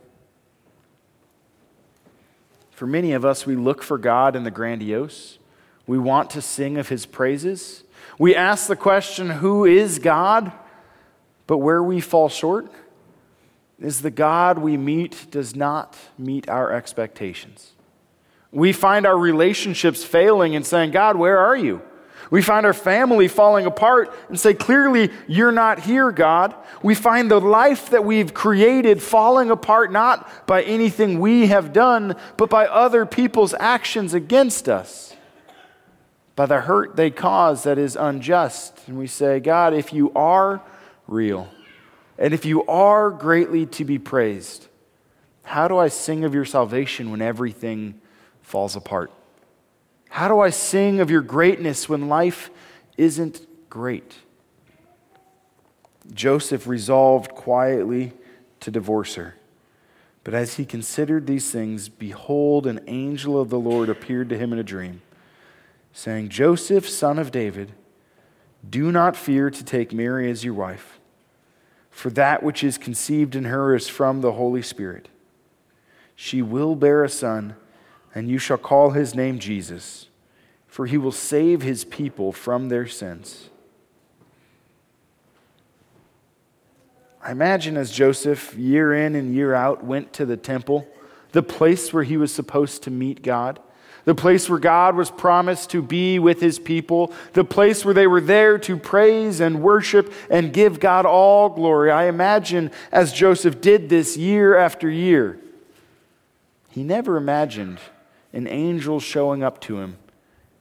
For 2.72 2.88
many 2.88 3.12
of 3.12 3.24
us, 3.24 3.46
we 3.46 3.56
look 3.56 3.84
for 3.84 4.00
God 4.00 4.36
in 4.36 4.44
the 4.44 4.50
grandiose. 4.50 5.38
We 5.86 6.00
want 6.00 6.32
to 6.32 6.42
sing 6.42 6.80
of 6.80 6.90
his 6.90 7.06
praises. 7.06 7.84
We 8.18 8.36
ask 8.36 8.66
the 8.66 8.76
question, 8.76 9.30
Who 9.30 9.66
is 9.66 10.00
God? 10.00 10.52
But 11.46 11.60
where 11.60 11.84
we 11.84 12.02
fall 12.02 12.28
short 12.28 12.72
is 13.80 14.02
the 14.02 14.10
God 14.10 14.58
we 14.58 14.78
meet 14.78 15.28
does 15.30 15.56
not 15.56 15.96
meet 16.18 16.50
our 16.50 16.72
expectations. 16.72 17.74
We 18.52 18.74
find 18.74 19.06
our 19.06 19.16
relationships 19.16 20.04
failing 20.04 20.56
and 20.56 20.66
saying, 20.66 20.90
God, 20.90 21.18
where 21.18 21.38
are 21.38 21.56
you? 21.56 21.84
We 22.32 22.42
find 22.42 22.66
our 22.66 22.74
family 22.74 23.28
falling 23.28 23.66
apart 23.66 24.12
and 24.30 24.40
say, 24.40 24.54
Clearly, 24.54 25.12
you're 25.28 25.52
not 25.52 25.80
here, 25.80 26.12
God. 26.12 26.56
We 26.82 26.96
find 26.96 27.30
the 27.30 27.42
life 27.42 27.90
that 27.90 28.06
we've 28.06 28.34
created 28.34 29.04
falling 29.04 29.52
apart 29.52 29.92
not 29.92 30.48
by 30.48 30.64
anything 30.64 31.20
we 31.20 31.48
have 31.48 31.74
done, 31.74 32.16
but 32.38 32.50
by 32.50 32.68
other 32.68 33.06
people's 33.06 33.54
actions 33.60 34.14
against 34.14 34.68
us. 34.70 35.14
by 36.38 36.46
the 36.46 36.62
hurt 36.62 36.96
they 36.96 37.12
cause 37.12 37.64
that 37.64 37.78
is 37.78 37.98
unjust. 37.98 38.80
And 38.88 38.98
we 38.98 39.08
say, 39.08 39.42
God, 39.42 39.74
if 39.74 39.92
you 39.92 40.12
are 40.14 40.62
real, 41.08 41.50
and 42.18 42.34
if 42.34 42.46
you 42.46 42.66
are 42.66 43.12
greatly 43.12 43.66
to 43.66 43.84
be 43.84 44.00
praised, 44.00 44.68
how 45.44 45.68
do 45.68 45.78
I 45.78 45.90
sing 45.90 46.24
of 46.24 46.34
your 46.34 46.46
salvation 46.46 47.12
when 47.12 47.22
everything 47.22 48.00
falls 48.42 48.78
apart? 48.78 49.12
How 50.12 50.28
do 50.28 50.40
I 50.40 50.50
sing 50.50 51.00
of 51.00 51.10
your 51.10 51.22
greatness 51.22 51.90
when 51.90 52.08
life 52.08 52.50
isn't 52.98 53.46
great? 53.70 54.16
Joseph 56.14 56.68
resolved 56.68 57.34
quietly 57.34 58.14
to 58.60 58.72
divorce 58.72 59.16
her. 59.16 59.36
But 60.24 60.34
as 60.34 60.56
he 60.56 60.66
considered 60.66 61.26
these 61.26 61.50
things, 61.50 61.90
behold, 61.90 62.68
an 62.68 62.82
angel 62.86 63.42
of 63.42 63.50
the 63.50 63.60
Lord 63.60 63.90
appeared 63.90 64.30
to 64.30 64.38
him 64.38 64.54
in 64.54 64.60
a 64.60 64.64
dream, 64.64 65.02
saying, 65.94 66.30
Joseph, 66.30 66.88
son 66.88 67.18
of 67.18 67.32
David, 67.32 67.72
do 68.68 68.92
not 68.92 69.18
fear 69.18 69.50
to 69.50 69.64
take 69.64 69.92
Mary 69.92 70.30
as 70.30 70.44
your 70.44 70.54
wife 70.54 71.00
for 71.92 72.10
that 72.10 72.42
which 72.42 72.64
is 72.64 72.78
conceived 72.78 73.36
in 73.36 73.44
her 73.44 73.76
is 73.76 73.88
from 73.88 74.22
the 74.22 74.32
Holy 74.32 74.62
Spirit. 74.62 75.10
She 76.16 76.42
will 76.42 76.76
bear 76.76 77.04
a 77.04 77.10
son, 77.10 77.56
and 78.14 78.30
you 78.30 78.38
shall 78.38 78.58
call 78.58 78.92
his 78.92 79.16
name 79.16 79.40
Jesus, 79.40 80.08
for 80.68 80.86
he 80.86 80.98
will 80.98 81.12
save 81.12 81.62
his 81.62 81.84
people 81.86 82.32
from 82.32 82.70
their 82.70 82.88
sins. 82.88 83.50
I 87.24 87.32
imagine 87.32 87.78
as 87.78 87.92
Joseph, 87.92 88.56
year 88.56 88.94
in 88.94 89.16
and 89.16 89.34
year 89.34 89.54
out, 89.54 89.84
went 89.84 90.12
to 90.14 90.26
the 90.26 90.38
temple, 90.38 90.88
the 91.32 91.44
place 91.44 91.94
where 91.94 92.04
he 92.04 92.18
was 92.18 92.34
supposed 92.34 92.84
to 92.84 92.92
meet 92.92 93.22
God 93.22 93.60
the 94.06 94.16
place 94.16 94.50
where 94.50 94.60
God 94.60 94.96
was 94.96 95.12
promised 95.12 95.70
to 95.72 95.82
be 95.82 96.20
with 96.20 96.42
his 96.42 96.60
people, 96.60 97.14
the 97.34 97.44
place 97.44 97.86
where 97.86 97.94
they 97.94 98.08
were 98.08 98.22
there 98.22 98.58
to 98.60 98.78
praise 98.78 99.40
and 99.40 99.62
worship 99.62 100.12
and 100.30 100.54
give 100.54 100.80
God 100.80 101.06
all 101.06 101.50
glory. 101.50 101.92
I 101.92 102.06
imagine 102.06 102.72
as 102.92 103.14
Joseph 103.14 103.62
did 103.62 103.90
this 103.90 104.18
year 104.18 104.56
after 104.58 104.90
year, 104.90 105.40
he 106.70 106.84
never 106.84 107.18
imagined 107.18 107.80
an 108.34 108.48
angel 108.48 109.00
showing 109.00 109.44
up 109.44 109.60
to 109.62 109.80
him 109.80 109.98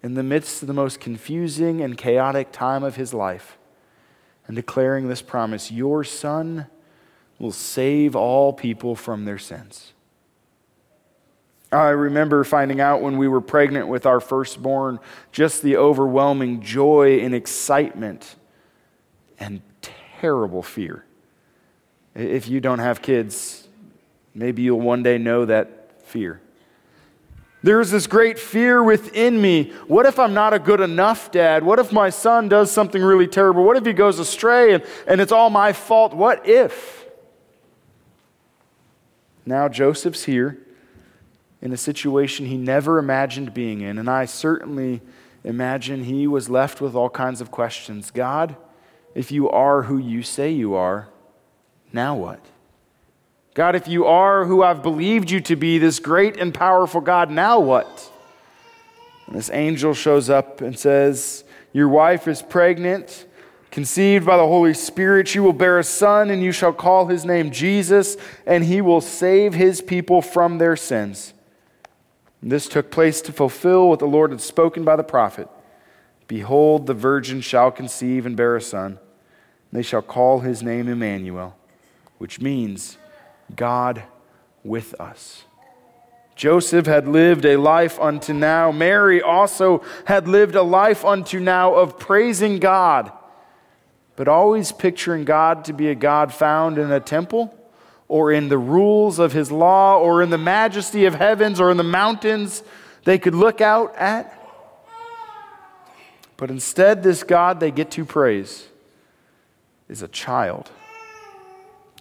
in 0.02 0.14
the 0.14 0.22
midst 0.22 0.62
of 0.62 0.68
the 0.68 0.74
most 0.74 1.00
confusing 1.00 1.80
and 1.80 1.96
chaotic 1.96 2.52
time 2.52 2.82
of 2.82 2.96
his 2.96 3.12
life 3.12 3.58
and 4.46 4.56
declaring 4.56 5.08
this 5.08 5.22
promise 5.22 5.70
Your 5.70 6.02
son 6.04 6.66
will 7.38 7.52
save 7.52 8.16
all 8.16 8.52
people 8.52 8.94
from 8.94 9.24
their 9.24 9.38
sins. 9.38 9.92
I 11.72 11.90
remember 11.90 12.42
finding 12.42 12.80
out 12.80 13.00
when 13.00 13.16
we 13.16 13.28
were 13.28 13.40
pregnant 13.40 13.86
with 13.86 14.04
our 14.04 14.18
firstborn 14.18 14.98
just 15.30 15.62
the 15.62 15.76
overwhelming 15.76 16.62
joy 16.62 17.20
and 17.20 17.32
excitement 17.32 18.34
and 19.38 19.62
terrible 20.20 20.62
fear. 20.62 21.04
If 22.14 22.48
you 22.48 22.60
don't 22.60 22.80
have 22.80 23.00
kids, 23.02 23.68
maybe 24.34 24.62
you'll 24.62 24.80
one 24.80 25.04
day 25.04 25.16
know 25.16 25.44
that 25.44 26.02
fear. 26.02 26.40
There's 27.62 27.90
this 27.90 28.06
great 28.06 28.38
fear 28.38 28.82
within 28.82 29.40
me. 29.40 29.72
What 29.86 30.06
if 30.06 30.18
I'm 30.18 30.32
not 30.32 30.54
a 30.54 30.58
good 30.58 30.80
enough 30.80 31.30
dad? 31.30 31.62
What 31.62 31.78
if 31.78 31.92
my 31.92 32.08
son 32.08 32.48
does 32.48 32.70
something 32.70 33.02
really 33.02 33.26
terrible? 33.26 33.64
What 33.64 33.76
if 33.76 33.84
he 33.84 33.92
goes 33.92 34.18
astray 34.18 34.74
and, 34.74 34.84
and 35.06 35.20
it's 35.20 35.32
all 35.32 35.50
my 35.50 35.72
fault? 35.72 36.14
What 36.14 36.48
if? 36.48 37.04
Now 39.44 39.68
Joseph's 39.68 40.24
here 40.24 40.58
in 41.60 41.72
a 41.72 41.76
situation 41.76 42.46
he 42.46 42.56
never 42.56 42.98
imagined 42.98 43.52
being 43.52 43.82
in. 43.82 43.98
And 43.98 44.08
I 44.08 44.24
certainly 44.24 45.02
imagine 45.44 46.04
he 46.04 46.26
was 46.26 46.48
left 46.48 46.80
with 46.80 46.94
all 46.94 47.10
kinds 47.10 47.40
of 47.40 47.50
questions. 47.50 48.10
God, 48.10 48.56
if 49.14 49.30
you 49.30 49.50
are 49.50 49.82
who 49.82 49.98
you 49.98 50.22
say 50.22 50.50
you 50.50 50.74
are, 50.74 51.08
now 51.92 52.14
what? 52.16 52.44
God, 53.54 53.74
if 53.74 53.88
you 53.88 54.06
are 54.06 54.44
who 54.44 54.62
I've 54.62 54.82
believed 54.82 55.30
you 55.30 55.40
to 55.42 55.56
be, 55.56 55.78
this 55.78 55.98
great 55.98 56.36
and 56.36 56.54
powerful 56.54 57.00
God, 57.00 57.30
now 57.30 57.58
what? 57.58 58.10
And 59.26 59.36
this 59.36 59.50
angel 59.50 59.92
shows 59.92 60.30
up 60.30 60.60
and 60.60 60.78
says, 60.78 61.44
Your 61.72 61.88
wife 61.88 62.28
is 62.28 62.42
pregnant, 62.42 63.26
conceived 63.72 64.24
by 64.24 64.36
the 64.36 64.46
Holy 64.46 64.74
Spirit. 64.74 65.26
She 65.26 65.40
will 65.40 65.52
bear 65.52 65.78
a 65.78 65.84
son, 65.84 66.30
and 66.30 66.42
you 66.42 66.52
shall 66.52 66.72
call 66.72 67.06
his 67.06 67.24
name 67.24 67.50
Jesus, 67.50 68.16
and 68.46 68.64
he 68.64 68.80
will 68.80 69.00
save 69.00 69.54
his 69.54 69.80
people 69.80 70.22
from 70.22 70.58
their 70.58 70.76
sins. 70.76 71.34
This 72.42 72.68
took 72.68 72.90
place 72.90 73.20
to 73.22 73.32
fulfill 73.32 73.88
what 73.88 73.98
the 73.98 74.06
Lord 74.06 74.30
had 74.30 74.40
spoken 74.40 74.84
by 74.84 74.96
the 74.96 75.04
prophet 75.04 75.48
Behold, 76.26 76.86
the 76.86 76.94
virgin 76.94 77.40
shall 77.40 77.72
conceive 77.72 78.24
and 78.24 78.36
bear 78.36 78.54
a 78.54 78.60
son, 78.60 78.92
and 78.92 78.98
they 79.72 79.82
shall 79.82 80.02
call 80.02 80.38
his 80.38 80.62
name 80.62 80.86
Emmanuel, 80.86 81.56
which 82.18 82.40
means 82.40 82.96
God 83.56 84.02
with 84.62 84.98
us. 85.00 85.44
Joseph 86.36 86.86
had 86.86 87.06
lived 87.06 87.44
a 87.44 87.56
life 87.56 88.00
unto 88.00 88.32
now. 88.32 88.72
Mary 88.72 89.20
also 89.20 89.82
had 90.06 90.26
lived 90.26 90.54
a 90.54 90.62
life 90.62 91.04
unto 91.04 91.38
now 91.38 91.74
of 91.74 91.98
praising 91.98 92.58
God, 92.58 93.12
but 94.16 94.26
always 94.26 94.72
picturing 94.72 95.24
God 95.24 95.66
to 95.66 95.74
be 95.74 95.88
a 95.88 95.94
God 95.94 96.32
found 96.32 96.78
in 96.78 96.90
a 96.90 97.00
temple 97.00 97.54
or 98.08 98.32
in 98.32 98.48
the 98.48 98.58
rules 98.58 99.18
of 99.18 99.32
his 99.32 99.52
law 99.52 99.98
or 99.98 100.22
in 100.22 100.30
the 100.30 100.38
majesty 100.38 101.04
of 101.04 101.14
heavens 101.14 101.60
or 101.60 101.70
in 101.70 101.76
the 101.76 101.84
mountains 101.84 102.62
they 103.04 103.18
could 103.18 103.34
look 103.34 103.60
out 103.60 103.94
at. 103.96 104.36
But 106.36 106.50
instead, 106.50 107.02
this 107.02 107.22
God 107.22 107.60
they 107.60 107.70
get 107.70 107.90
to 107.92 108.06
praise 108.06 108.66
is 109.90 110.00
a 110.00 110.08
child, 110.08 110.70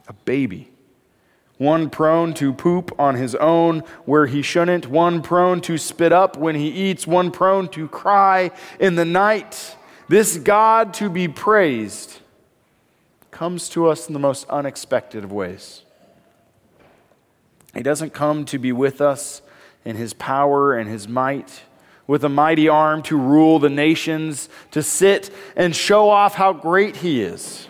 a 0.07 0.13
baby. 0.13 0.71
One 1.59 1.89
prone 1.89 2.33
to 2.35 2.53
poop 2.53 2.97
on 2.97 3.15
his 3.15 3.35
own 3.35 3.81
where 4.05 4.27
he 4.27 4.41
shouldn't, 4.41 4.87
one 4.87 5.21
prone 5.21 5.59
to 5.61 5.77
spit 5.77 6.13
up 6.13 6.37
when 6.37 6.55
he 6.55 6.69
eats, 6.69 7.05
one 7.05 7.31
prone 7.31 7.67
to 7.69 7.89
cry 7.89 8.51
in 8.79 8.95
the 8.95 9.03
night. 9.03 9.75
This 10.07 10.37
God 10.37 10.93
to 10.95 11.09
be 11.09 11.27
praised 11.27 12.19
comes 13.29 13.67
to 13.69 13.87
us 13.87 14.07
in 14.07 14.13
the 14.13 14.19
most 14.19 14.47
unexpected 14.49 15.25
of 15.25 15.33
ways. 15.33 15.83
He 17.75 17.83
doesn't 17.83 18.13
come 18.13 18.45
to 18.45 18.57
be 18.57 18.71
with 18.71 19.01
us 19.01 19.41
in 19.83 19.97
his 19.97 20.13
power 20.13 20.77
and 20.77 20.89
his 20.89 21.09
might, 21.09 21.63
with 22.07 22.23
a 22.23 22.29
mighty 22.29 22.69
arm 22.69 23.01
to 23.03 23.17
rule 23.17 23.59
the 23.59 23.69
nations, 23.69 24.47
to 24.71 24.81
sit 24.81 25.29
and 25.57 25.75
show 25.75 26.09
off 26.09 26.35
how 26.35 26.53
great 26.53 26.95
he 26.95 27.21
is. 27.21 27.67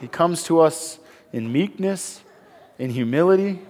He 0.00 0.06
comes 0.06 0.44
to 0.44 0.60
us 0.60 1.00
in 1.32 1.52
meekness, 1.52 2.22
in 2.78 2.90
humility, 2.90 3.60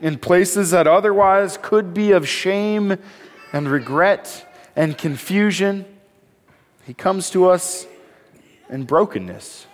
in 0.00 0.18
places 0.18 0.70
that 0.70 0.86
otherwise 0.86 1.58
could 1.60 1.92
be 1.92 2.12
of 2.12 2.28
shame 2.28 2.96
and 3.52 3.68
regret 3.68 4.46
and 4.76 4.96
confusion. 4.96 5.84
He 6.86 6.94
comes 6.94 7.30
to 7.30 7.48
us 7.48 7.86
in 8.70 8.84
brokenness, 8.84 9.66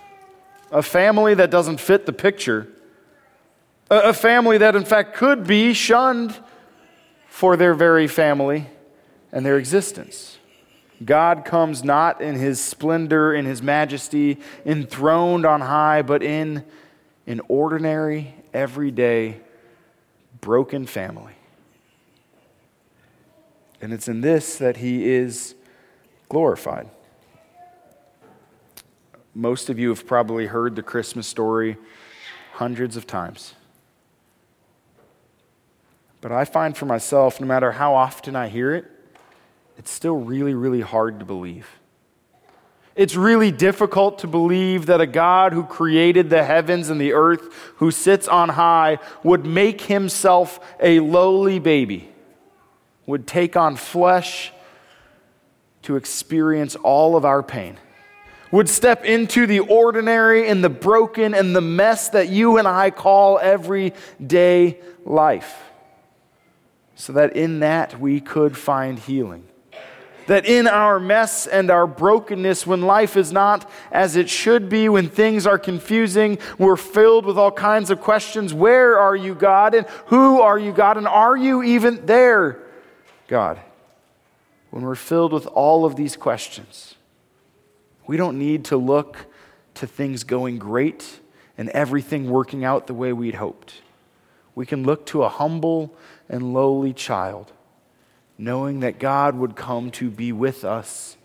a 0.71 0.81
family 0.81 1.33
that 1.35 1.51
doesn't 1.51 1.79
fit 1.79 2.05
the 2.05 2.13
picture 2.13 2.67
a 3.89 4.13
family 4.13 4.57
that, 4.57 4.75
in 4.75 4.85
fact, 4.85 5.15
could 5.15 5.45
be 5.45 5.73
shunned 5.73 6.37
for 7.27 7.55
their 7.55 7.73
very 7.73 8.07
family 8.07 8.67
and 9.31 9.45
their 9.45 9.57
existence. 9.57 10.37
God 11.03 11.45
comes 11.45 11.83
not 11.83 12.21
in 12.21 12.35
his 12.35 12.59
splendor, 12.59 13.33
in 13.33 13.45
his 13.45 13.61
majesty, 13.61 14.39
enthroned 14.65 15.45
on 15.45 15.61
high, 15.61 16.01
but 16.01 16.23
in 16.23 16.63
an 17.27 17.41
ordinary, 17.47 18.33
everyday, 18.55 19.41
broken 20.41 20.85
family. 20.85 21.33
And 23.81 23.91
it's 23.93 24.07
in 24.07 24.21
this 24.21 24.55
that 24.57 24.77
he 24.77 25.09
is 25.09 25.53
glorified. 26.29 26.89
Most 29.35 29.69
of 29.69 29.77
you 29.77 29.89
have 29.89 30.07
probably 30.07 30.47
heard 30.47 30.75
the 30.77 30.81
Christmas 30.81 31.27
story 31.27 31.77
hundreds 32.53 32.95
of 32.95 33.05
times. 33.05 33.53
But 36.21 36.31
I 36.31 36.45
find 36.45 36.75
for 36.75 36.85
myself, 36.85 37.41
no 37.41 37.45
matter 37.45 37.73
how 37.73 37.93
often 37.93 38.35
I 38.35 38.47
hear 38.47 38.73
it, 38.73 38.85
it's 39.77 39.91
still 39.91 40.15
really, 40.15 40.53
really 40.53 40.81
hard 40.81 41.19
to 41.19 41.25
believe. 41.25 41.67
It's 42.95 43.15
really 43.15 43.51
difficult 43.51 44.19
to 44.19 44.27
believe 44.27 44.85
that 44.85 45.01
a 45.01 45.07
God 45.07 45.51
who 45.51 45.65
created 45.65 46.29
the 46.29 46.45
heavens 46.45 46.89
and 46.89 46.99
the 46.99 47.11
earth, 47.11 47.53
who 47.77 47.91
sits 47.91 48.27
on 48.27 48.49
high, 48.49 48.99
would 49.21 49.45
make 49.45 49.81
himself 49.81 50.59
a 50.79 51.01
lowly 51.01 51.59
baby, 51.59 52.09
would 53.05 53.27
take 53.27 53.57
on 53.57 53.75
flesh 53.75 54.53
to 55.81 55.97
experience 55.97 56.75
all 56.77 57.17
of 57.17 57.25
our 57.25 57.43
pain, 57.43 57.77
would 58.49 58.69
step 58.69 59.03
into 59.03 59.45
the 59.45 59.59
ordinary 59.59 60.47
and 60.47 60.63
the 60.63 60.69
broken 60.69 61.33
and 61.33 61.53
the 61.53 61.61
mess 61.61 62.09
that 62.09 62.29
you 62.29 62.57
and 62.57 62.67
I 62.67 62.91
call 62.91 63.39
everyday 63.39 64.79
life 65.03 65.65
so 66.95 67.11
that 67.11 67.35
in 67.35 67.59
that 67.59 67.99
we 67.99 68.21
could 68.21 68.57
find 68.57 68.97
healing. 68.97 69.43
That 70.27 70.45
in 70.45 70.67
our 70.67 70.99
mess 70.99 71.47
and 71.47 71.69
our 71.69 71.87
brokenness, 71.87 72.65
when 72.65 72.81
life 72.81 73.15
is 73.15 73.31
not 73.31 73.69
as 73.91 74.15
it 74.15 74.29
should 74.29 74.69
be, 74.69 74.89
when 74.89 75.09
things 75.09 75.45
are 75.45 75.59
confusing, 75.59 76.37
we're 76.57 76.75
filled 76.75 77.25
with 77.25 77.37
all 77.37 77.51
kinds 77.51 77.89
of 77.89 78.01
questions 78.01 78.53
where 78.53 78.97
are 78.97 79.15
you, 79.15 79.35
God? 79.35 79.75
And 79.75 79.87
who 80.07 80.41
are 80.41 80.57
you, 80.57 80.71
God? 80.71 80.97
And 80.97 81.07
are 81.07 81.37
you 81.37 81.63
even 81.63 82.05
there, 82.05 82.59
God? 83.27 83.59
When 84.71 84.83
we're 84.83 84.95
filled 84.95 85.31
with 85.31 85.47
all 85.47 85.85
of 85.85 85.95
these 85.95 86.17
questions, 86.17 86.95
we 88.07 88.17
don't 88.17 88.37
need 88.37 88.65
to 88.65 88.77
look 88.77 89.27
to 89.75 89.87
things 89.87 90.23
going 90.23 90.57
great 90.57 91.19
and 91.57 91.69
everything 91.69 92.29
working 92.29 92.65
out 92.65 92.87
the 92.87 92.93
way 92.93 93.13
we'd 93.13 93.35
hoped. 93.35 93.81
We 94.53 94.65
can 94.65 94.83
look 94.83 95.05
to 95.07 95.23
a 95.23 95.29
humble 95.29 95.95
and 96.29 96.53
lowly 96.53 96.93
child, 96.93 97.51
knowing 98.37 98.81
that 98.81 98.99
God 98.99 99.35
would 99.35 99.55
come 99.55 99.91
to 99.91 100.09
be 100.09 100.31
with 100.31 100.63
us 100.63 101.17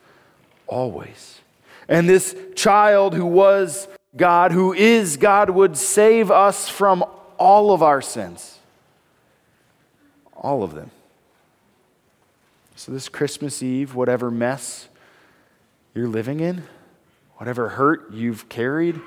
always. 0.66 1.40
And 1.88 2.08
this 2.08 2.36
child 2.54 3.14
who 3.14 3.26
was 3.26 3.88
God, 4.16 4.52
who 4.52 4.72
is 4.72 5.16
God, 5.16 5.50
would 5.50 5.76
save 5.76 6.30
us 6.30 6.68
from 6.68 7.04
all 7.38 7.72
of 7.72 7.82
our 7.82 8.00
sins. 8.00 8.58
All 10.34 10.62
of 10.62 10.74
them. 10.74 10.90
So, 12.76 12.92
this 12.92 13.08
Christmas 13.08 13.62
Eve, 13.62 13.94
whatever 13.94 14.30
mess 14.30 14.88
you're 15.94 16.08
living 16.08 16.40
in, 16.40 16.62
whatever 17.36 17.70
hurt 17.70 18.10
you've 18.12 18.48
carried, 18.48 19.00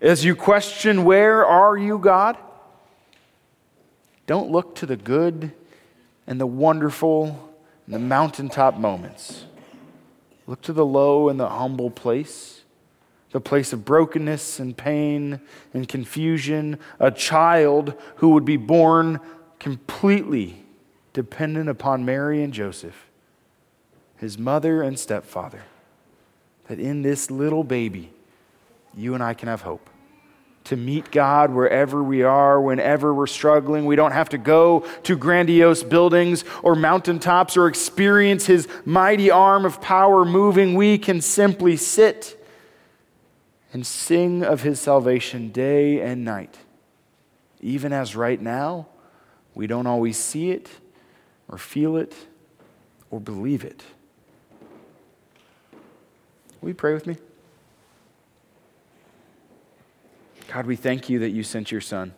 as 0.00 0.24
you 0.24 0.34
question, 0.34 1.04
Where 1.04 1.44
are 1.44 1.76
you, 1.76 1.98
God? 1.98 2.36
Don't 4.26 4.50
look 4.50 4.74
to 4.76 4.86
the 4.86 4.96
good 4.96 5.52
and 6.26 6.40
the 6.40 6.46
wonderful 6.46 7.52
and 7.86 7.94
the 7.94 7.98
mountaintop 7.98 8.76
moments. 8.76 9.44
Look 10.46 10.62
to 10.62 10.72
the 10.72 10.86
low 10.86 11.28
and 11.28 11.38
the 11.38 11.48
humble 11.48 11.90
place, 11.90 12.62
the 13.32 13.40
place 13.40 13.72
of 13.72 13.84
brokenness 13.84 14.60
and 14.60 14.76
pain 14.76 15.40
and 15.74 15.88
confusion, 15.88 16.78
a 17.00 17.10
child 17.10 17.94
who 18.16 18.30
would 18.30 18.44
be 18.44 18.56
born 18.56 19.20
completely 19.58 20.62
dependent 21.12 21.68
upon 21.68 22.04
Mary 22.04 22.42
and 22.42 22.52
Joseph, 22.52 23.06
his 24.18 24.38
mother 24.38 24.82
and 24.82 24.98
stepfather 24.98 25.62
that 26.68 26.78
in 26.78 27.02
this 27.02 27.30
little 27.30 27.64
baby, 27.64 28.12
you 28.96 29.14
and 29.14 29.22
I 29.22 29.34
can 29.34 29.48
have 29.48 29.62
hope. 29.62 29.88
To 30.66 30.76
meet 30.76 31.12
God 31.12 31.52
wherever 31.52 32.02
we 32.02 32.22
are, 32.22 32.60
whenever 32.60 33.14
we're 33.14 33.28
struggling. 33.28 33.86
We 33.86 33.94
don't 33.94 34.12
have 34.12 34.30
to 34.30 34.38
go 34.38 34.84
to 35.04 35.16
grandiose 35.16 35.84
buildings 35.84 36.44
or 36.62 36.74
mountaintops 36.74 37.56
or 37.56 37.68
experience 37.68 38.46
His 38.46 38.66
mighty 38.84 39.30
arm 39.30 39.64
of 39.64 39.80
power 39.80 40.24
moving. 40.24 40.74
We 40.74 40.98
can 40.98 41.20
simply 41.20 41.76
sit 41.76 42.44
and 43.72 43.86
sing 43.86 44.42
of 44.42 44.62
His 44.62 44.80
salvation 44.80 45.50
day 45.50 46.00
and 46.00 46.24
night. 46.24 46.56
Even 47.60 47.92
as 47.92 48.16
right 48.16 48.40
now, 48.40 48.88
we 49.54 49.66
don't 49.66 49.86
always 49.86 50.16
see 50.16 50.50
it 50.50 50.68
or 51.48 51.58
feel 51.58 51.96
it 51.96 52.14
or 53.10 53.20
believe 53.20 53.64
it. 53.64 53.84
Will 56.60 56.70
you 56.70 56.74
pray 56.74 56.92
with 56.92 57.06
me? 57.06 57.16
God, 60.52 60.66
we 60.66 60.76
thank 60.76 61.08
you 61.08 61.18
that 61.20 61.30
you 61.30 61.42
sent 61.42 61.72
your 61.72 61.80
Son, 61.80 62.14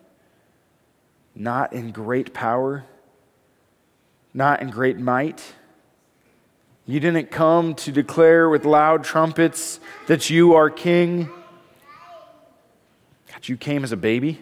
not 1.34 1.72
in 1.72 1.92
great 1.92 2.34
power, 2.34 2.84
not 4.34 4.60
in 4.60 4.70
great 4.70 4.98
might. 4.98 5.54
You 6.84 7.00
didn't 7.00 7.30
come 7.30 7.74
to 7.76 7.92
declare 7.92 8.48
with 8.48 8.64
loud 8.64 9.02
trumpets 9.02 9.80
that 10.06 10.28
you 10.28 10.54
are 10.54 10.68
King. 10.68 11.30
God, 13.32 13.48
you 13.48 13.56
came 13.56 13.82
as 13.82 13.92
a 13.92 13.96
baby, 13.96 14.40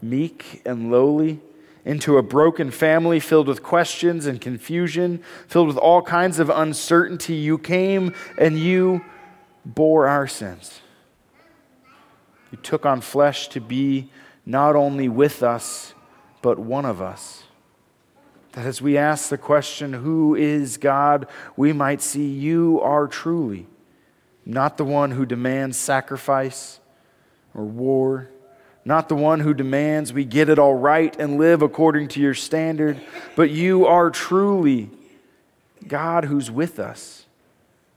meek 0.00 0.62
and 0.64 0.90
lowly, 0.90 1.40
into 1.84 2.18
a 2.18 2.22
broken 2.22 2.70
family 2.70 3.20
filled 3.20 3.48
with 3.48 3.62
questions 3.62 4.26
and 4.26 4.40
confusion, 4.40 5.22
filled 5.46 5.68
with 5.68 5.78
all 5.78 6.02
kinds 6.02 6.38
of 6.38 6.50
uncertainty. 6.50 7.34
You 7.34 7.58
came 7.58 8.14
and 8.38 8.58
you 8.58 9.04
bore 9.64 10.06
our 10.06 10.26
sins. 10.26 10.80
You 12.50 12.58
took 12.58 12.86
on 12.86 13.00
flesh 13.00 13.48
to 13.48 13.60
be 13.60 14.10
not 14.46 14.76
only 14.76 15.08
with 15.08 15.42
us, 15.42 15.94
but 16.40 16.58
one 16.58 16.84
of 16.84 17.02
us. 17.02 17.44
That 18.52 18.64
as 18.64 18.80
we 18.80 18.96
ask 18.96 19.28
the 19.28 19.38
question, 19.38 19.92
Who 19.92 20.34
is 20.34 20.76
God? 20.76 21.26
we 21.56 21.72
might 21.72 22.00
see 22.00 22.26
you 22.26 22.80
are 22.80 23.06
truly 23.06 23.66
not 24.46 24.78
the 24.78 24.84
one 24.84 25.10
who 25.10 25.26
demands 25.26 25.76
sacrifice 25.76 26.80
or 27.54 27.64
war 27.64 28.30
not 28.88 29.10
the 29.10 29.14
one 29.14 29.40
who 29.40 29.52
demands 29.52 30.14
we 30.14 30.24
get 30.24 30.48
it 30.48 30.58
all 30.58 30.72
right 30.72 31.14
and 31.20 31.36
live 31.36 31.60
according 31.60 32.08
to 32.08 32.20
your 32.20 32.32
standard, 32.32 32.98
but 33.36 33.50
you 33.50 33.84
are 33.84 34.08
truly 34.08 34.88
God 35.86 36.24
who's 36.24 36.50
with 36.50 36.78
us, 36.78 37.26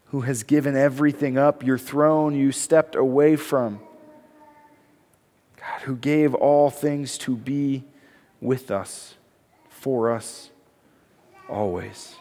who 0.07 0.21
has 0.21 0.43
given 0.43 0.75
everything 0.75 1.37
up, 1.37 1.63
your 1.63 1.77
throne 1.77 2.35
you 2.35 2.51
stepped 2.51 2.95
away 2.95 3.37
from. 3.37 3.79
God 5.71 5.81
who 5.83 5.95
gave 5.95 6.33
all 6.33 6.69
things 6.69 7.17
to 7.19 7.35
be 7.35 7.83
with 8.41 8.71
us, 8.71 9.15
for 9.69 10.11
us, 10.11 10.49
always. 11.47 12.15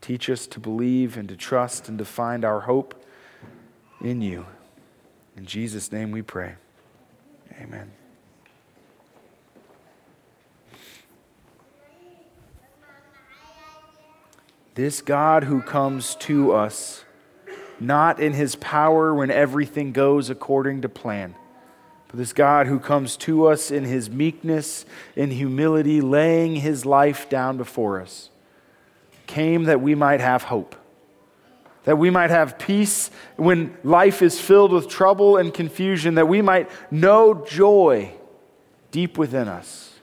Teach 0.00 0.28
us 0.28 0.46
to 0.48 0.60
believe 0.60 1.16
and 1.16 1.28
to 1.28 1.36
trust 1.36 1.88
and 1.88 1.98
to 1.98 2.04
find 2.04 2.44
our 2.44 2.60
hope 2.60 3.02
in 4.00 4.20
you. 4.20 4.46
In 5.36 5.46
Jesus' 5.46 5.90
name 5.90 6.10
we 6.10 6.22
pray. 6.22 6.56
Amen. 7.60 7.90
This 14.74 15.00
God 15.00 15.44
who 15.44 15.62
comes 15.62 16.14
to 16.16 16.52
us, 16.52 17.04
not 17.78 18.20
in 18.20 18.32
his 18.32 18.56
power 18.56 19.14
when 19.14 19.30
everything 19.30 19.92
goes 19.92 20.30
according 20.30 20.82
to 20.82 20.88
plan, 20.88 21.34
but 22.12 22.18
this 22.18 22.32
God 22.32 22.68
who 22.68 22.78
comes 22.78 23.16
to 23.16 23.48
us 23.48 23.72
in 23.72 23.84
his 23.84 24.08
meekness, 24.08 24.84
in 25.16 25.32
humility, 25.32 26.00
laying 26.00 26.56
his 26.56 26.86
life 26.86 27.28
down 27.28 27.56
before 27.56 28.00
us, 28.00 28.30
came 29.26 29.64
that 29.64 29.80
we 29.80 29.96
might 29.96 30.20
have 30.20 30.44
hope 30.44 30.76
that 31.84 31.98
we 31.98 32.10
might 32.10 32.30
have 32.30 32.58
peace 32.58 33.10
when 33.36 33.76
life 33.82 34.22
is 34.22 34.40
filled 34.40 34.72
with 34.72 34.88
trouble 34.88 35.36
and 35.36 35.52
confusion, 35.52 36.14
that 36.14 36.28
we 36.28 36.40
might 36.40 36.70
know 36.92 37.34
joy 37.44 38.12
deep 38.90 39.18
within 39.18 39.48
us, 39.48 39.98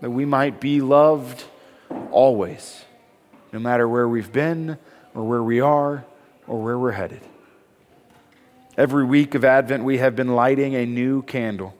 that 0.00 0.10
we 0.10 0.24
might 0.24 0.60
be 0.60 0.80
loved 0.80 1.44
always, 2.10 2.84
no 3.52 3.58
matter 3.58 3.88
where 3.88 4.08
we've 4.08 4.32
been 4.32 4.76
or 5.14 5.24
where 5.24 5.42
we 5.42 5.60
are 5.60 6.04
or 6.46 6.62
where 6.62 6.78
we're 6.78 6.92
headed. 6.92 7.22
Every 8.74 9.04
week 9.04 9.34
of 9.34 9.44
Advent, 9.44 9.84
we 9.84 9.98
have 9.98 10.16
been 10.16 10.34
lighting 10.34 10.74
a 10.74 10.86
new 10.86 11.20
candle. 11.22 11.74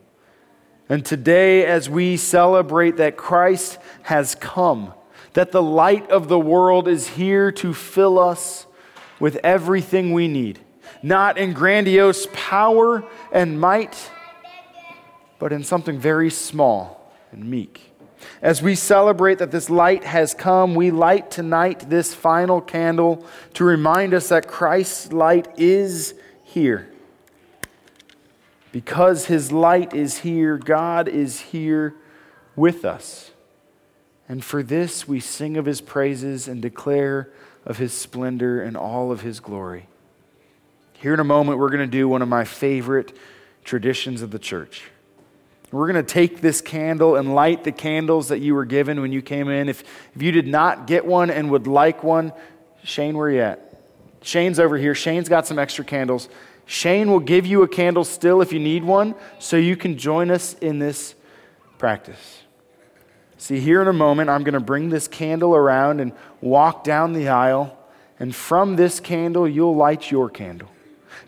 And 0.91 1.03
today, 1.03 1.65
as 1.65 1.89
we 1.89 2.19
celebrate 2.19 2.99
that 2.99 3.17
Christ 3.17 3.79
has 4.03 4.35
come, 4.35 4.93
that 5.33 5.53
the 5.53 5.63
light 5.63 6.11
of 6.11 6.29
the 6.29 6.39
world 6.39 6.89
is 6.89 7.09
here 7.09 7.51
to 7.53 7.73
fill 7.73 8.19
us 8.19 8.67
with 9.19 9.37
everything 9.37 10.13
we 10.13 10.29
need, 10.29 10.59
not 11.03 11.39
in 11.39 11.55
grandiose 11.55 12.27
power 12.35 13.03
and 13.33 13.59
might, 13.59 14.11
but 15.39 15.51
in 15.51 15.65
something 15.65 15.99
very 15.99 16.29
small 16.29 17.11
and 17.31 17.43
meek. 17.43 17.91
As 18.43 18.61
we 18.61 18.75
celebrate 18.75 19.39
that 19.39 19.51
this 19.51 19.71
light 19.71 20.05
has 20.05 20.35
come, 20.35 20.75
we 20.75 20.91
light 20.91 21.31
tonight 21.31 21.89
this 21.89 22.13
final 22.13 22.61
candle 22.61 23.25
to 23.55 23.65
remind 23.65 24.13
us 24.13 24.29
that 24.29 24.47
Christ's 24.47 25.11
light 25.11 25.59
is 25.59 26.15
here. 26.53 26.89
Because 28.71 29.27
his 29.27 29.53
light 29.53 29.93
is 29.93 30.19
here, 30.19 30.57
God 30.57 31.09
is 31.09 31.41
here 31.41 31.95
with 32.57 32.85
us. 32.85 33.31
And 34.29 34.43
for 34.43 34.63
this 34.63 35.07
we 35.07 35.21
sing 35.21 35.57
of 35.57 35.67
his 35.67 35.81
praises 35.81 36.49
and 36.49 36.63
declare 36.63 37.31
of 37.67 37.79
his 37.79 37.93
splendor 37.93 38.63
and 38.63 38.77
all 38.77 39.13
of 39.13 39.21
his 39.21 39.41
glory. 39.41 39.89
Here 40.95 41.15
in 41.15 41.21
a 41.21 41.25
moment, 41.25 41.59
we're 41.59 41.69
going 41.69 41.81
to 41.81 41.87
do 41.87 42.09
one 42.09 42.23
of 42.23 42.29
my 42.29 42.45
favorite 42.45 43.17
traditions 43.65 44.23
of 44.23 44.31
the 44.31 44.39
church. 44.39 44.85
We're 45.71 45.91
going 45.91 46.05
to 46.05 46.13
take 46.13 46.41
this 46.41 46.61
candle 46.61 47.17
and 47.17 47.35
light 47.35 47.65
the 47.65 47.73
candles 47.73 48.29
that 48.29 48.41
you 48.41 48.55
were 48.55 48.65
given 48.65 49.01
when 49.01 49.11
you 49.11 49.23
came 49.23 49.49
in. 49.49 49.69
If, 49.69 49.83
if 50.15 50.23
you 50.23 50.31
did 50.31 50.47
not 50.47 50.87
get 50.87 51.05
one 51.07 51.31
and 51.31 51.51
would 51.51 51.67
like 51.67 52.05
one, 52.05 52.33
Shane, 52.85 53.17
where 53.17 53.29
are 53.29 53.31
you 53.31 53.41
at? 53.41 53.72
Shane's 54.23 54.59
over 54.59 54.79
here. 54.79 54.95
Shane's 54.95 55.29
got 55.29 55.47
some 55.47 55.59
extra 55.59 55.85
candles. 55.85 56.29
Shane 56.65 57.11
will 57.11 57.21
give 57.21 57.45
you 57.45 57.63
a 57.63 57.69
candle 57.69 58.05
still 58.05 58.41
if 58.41 58.53
you 58.53 58.61
need 58.61 58.85
one, 58.85 59.15
so 59.39 59.57
you 59.57 59.77
can 59.77 59.99
join 59.99 60.31
us 60.31 60.55
in 60.55 60.79
this 60.79 61.15
practice. 61.79 62.43
See, 63.37 63.59
here 63.59 63.83
in 63.83 63.89
a 63.89 63.93
moment, 63.93 64.31
I'm 64.31 64.45
going 64.45 64.55
to 64.55 64.61
bring 64.61 64.89
this 64.89 65.09
candle 65.09 65.57
around 65.57 66.01
and 66.01 66.13
walk 66.41 66.85
down 66.85 67.13
the 67.13 67.29
aisle, 67.29 67.77
and 68.21 68.33
from 68.35 68.77
this 68.77 69.01
candle, 69.01 69.49
you'll 69.49 69.75
light 69.75 70.11
your 70.11 70.31
candle. 70.31 70.69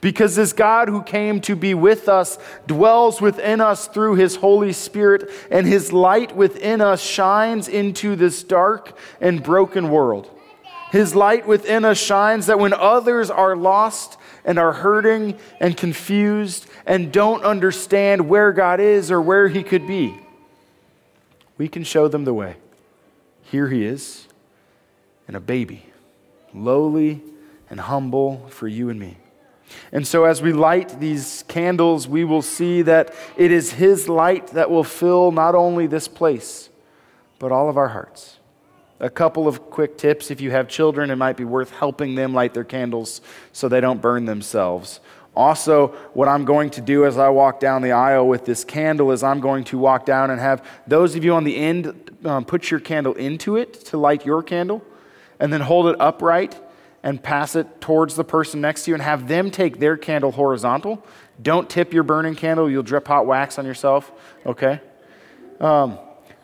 Because 0.01 0.37
this 0.37 0.53
God 0.53 0.89
who 0.89 1.03
came 1.03 1.41
to 1.43 1.57
be 1.57 1.75
with 1.75 2.09
us 2.09 2.39
dwells 2.67 3.21
within 3.21 3.61
us 3.61 3.89
through 3.89 4.15
his 4.15 4.37
Holy 4.37 4.73
Spirit, 4.73 5.29
and 5.51 5.67
his 5.67 5.93
light 5.93 6.37
within 6.37 6.81
us 6.81 7.03
shines 7.03 7.67
into 7.67 8.15
this 8.15 8.45
dark 8.45 8.97
and 9.21 9.43
broken 9.43 9.91
world. 9.91 10.31
His 10.95 11.17
light 11.17 11.45
within 11.45 11.85
us 11.85 11.99
shines 11.99 12.47
that 12.47 12.61
when 12.61 12.73
others 12.73 13.29
are 13.29 13.57
lost 13.57 14.17
and 14.45 14.61
are 14.61 14.73
hurting 14.73 15.37
and 15.59 15.77
confused 15.77 16.67
and 16.87 17.13
don't 17.13 17.43
understand 17.43 18.29
where 18.29 18.53
God 18.53 18.79
is 18.79 19.11
or 19.11 19.21
where 19.21 19.49
he 19.49 19.65
could 19.65 19.89
be, 19.89 20.17
we 21.59 21.67
can 21.67 21.83
show 21.83 22.07
them 22.07 22.25
the 22.25 22.33
way. 22.33 22.55
Here 23.43 23.67
he 23.67 23.85
is, 23.85 24.29
and 25.27 25.37
a 25.37 25.41
baby, 25.41 25.85
lowly 26.55 27.23
and 27.69 27.81
humble 27.81 28.47
for 28.51 28.69
you 28.69 28.89
and 28.89 29.01
me. 29.01 29.17
And 29.91 30.07
so, 30.07 30.23
as 30.27 30.43
we 30.43 30.53
light 30.53 31.01
these 31.01 31.43
candles, 31.49 32.07
we 32.07 32.23
will 32.23 32.41
see 32.41 32.83
that 32.83 33.13
it 33.37 33.51
is 33.51 33.73
His 33.73 34.09
light 34.09 34.47
that 34.49 34.71
will 34.71 34.85
fill 34.85 35.33
not 35.33 35.57
only 35.57 35.89
this 35.89 36.07
place, 36.07 36.69
but 37.41 37.51
all 37.51 37.69
of 37.69 37.77
our 37.77 37.89
hearts. 37.89 38.39
A 39.01 39.11
couple 39.11 39.49
of 39.49 39.71
quick 39.71 39.99
tips 39.99 40.31
if 40.31 40.41
you 40.41 40.51
have 40.53 40.69
children, 40.69 41.11
it 41.11 41.17
might 41.17 41.37
be 41.37 41.45
worth 41.45 41.71
helping 41.71 42.15
them 42.15 42.33
light 42.33 42.55
their 42.55 42.65
candles 42.65 43.21
so 43.53 43.69
they 43.69 43.81
don't 43.81 44.01
burn 44.01 44.25
themselves. 44.25 45.01
Also, 45.37 45.89
what 46.13 46.29
I'm 46.29 46.45
going 46.45 46.71
to 46.71 46.81
do 46.81 47.05
as 47.05 47.19
I 47.19 47.29
walk 47.29 47.59
down 47.59 47.83
the 47.83 47.91
aisle 47.91 48.29
with 48.29 48.45
this 48.45 48.63
candle 48.63 49.11
is 49.11 49.25
I'm 49.25 49.41
going 49.41 49.65
to 49.65 49.79
walk 49.79 50.07
down 50.07 50.31
and 50.31 50.41
have 50.41 50.65
those 50.87 51.17
of 51.17 51.25
you 51.25 51.35
on 51.35 51.43
the 51.43 51.57
end 51.57 52.17
um, 52.25 52.45
put 52.45 52.71
your 52.71 52.81
candle 52.81 53.15
into 53.15 53.57
it 53.57 53.75
to 53.87 53.99
light 53.99 54.25
your 54.25 54.43
candle, 54.43 54.83
and 55.41 55.53
then 55.53 55.61
hold 55.61 55.89
it 55.89 55.97
upright 56.01 56.59
and 57.03 57.23
pass 57.23 57.55
it 57.55 57.81
towards 57.81 58.15
the 58.15 58.25
person 58.25 58.61
next 58.61 58.85
to 58.85 58.91
you 58.91 58.95
and 58.95 59.03
have 59.03 59.29
them 59.29 59.51
take 59.51 59.79
their 59.79 59.97
candle 59.97 60.31
horizontal. 60.31 61.05
Don't 61.43 61.69
tip 61.69 61.93
your 61.93 62.05
burning 62.05 62.35
candle, 62.35 62.71
you'll 62.71 62.83
drip 62.85 63.07
hot 63.07 63.27
wax 63.27 63.59
on 63.59 63.67
yourself, 63.67 64.13
okay? 64.47 64.81
Um, 65.61 65.99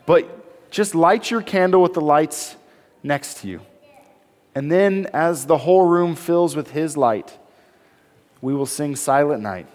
but 0.05 0.39
just 0.70 0.94
light 0.94 1.30
your 1.30 1.42
candle 1.42 1.83
with 1.83 1.94
the 1.94 2.00
lights 2.00 2.56
next 3.02 3.38
to 3.38 3.48
you. 3.48 3.61
And 4.54 4.70
then, 4.70 5.06
as 5.12 5.46
the 5.46 5.59
whole 5.59 5.87
room 5.87 6.16
fills 6.16 6.56
with 6.56 6.70
His 6.70 6.96
light, 6.96 7.38
we 8.40 8.54
will 8.54 8.66
sing 8.66 8.96
Silent 8.96 9.42
Night, 9.42 9.66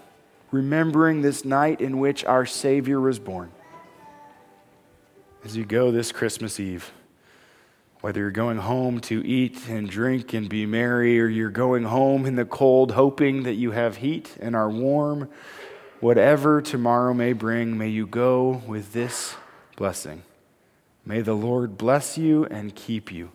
remembering 0.51 1.21
this 1.21 1.45
night 1.45 1.79
in 1.79 1.99
which 1.99 2.25
our 2.25 2.45
Savior 2.45 2.99
was 2.99 3.19
born. 3.19 3.51
As 5.43 5.55
you 5.55 5.65
go 5.65 5.91
this 5.91 6.11
Christmas 6.11 6.59
Eve, 6.59 6.91
whether 8.01 8.19
you're 8.19 8.31
going 8.31 8.57
home 8.57 8.99
to 9.01 9.25
eat 9.25 9.67
and 9.69 9.89
drink 9.89 10.33
and 10.33 10.49
be 10.49 10.65
merry, 10.65 11.19
or 11.19 11.27
you're 11.27 11.49
going 11.49 11.83
home 11.83 12.25
in 12.25 12.35
the 12.35 12.45
cold 12.45 12.91
hoping 12.91 13.43
that 13.43 13.53
you 13.53 13.71
have 13.71 13.97
heat 13.97 14.35
and 14.39 14.55
are 14.55 14.69
warm, 14.69 15.29
whatever 16.01 16.61
tomorrow 16.61 17.13
may 17.13 17.33
bring, 17.33 17.77
may 17.77 17.89
you 17.89 18.05
go 18.05 18.61
with 18.67 18.93
this 18.93 19.35
blessing. 19.75 20.23
May 21.05 21.21
the 21.21 21.33
Lord 21.33 21.77
bless 21.77 22.17
you 22.17 22.45
and 22.45 22.73
keep 22.73 23.11
you. 23.11 23.31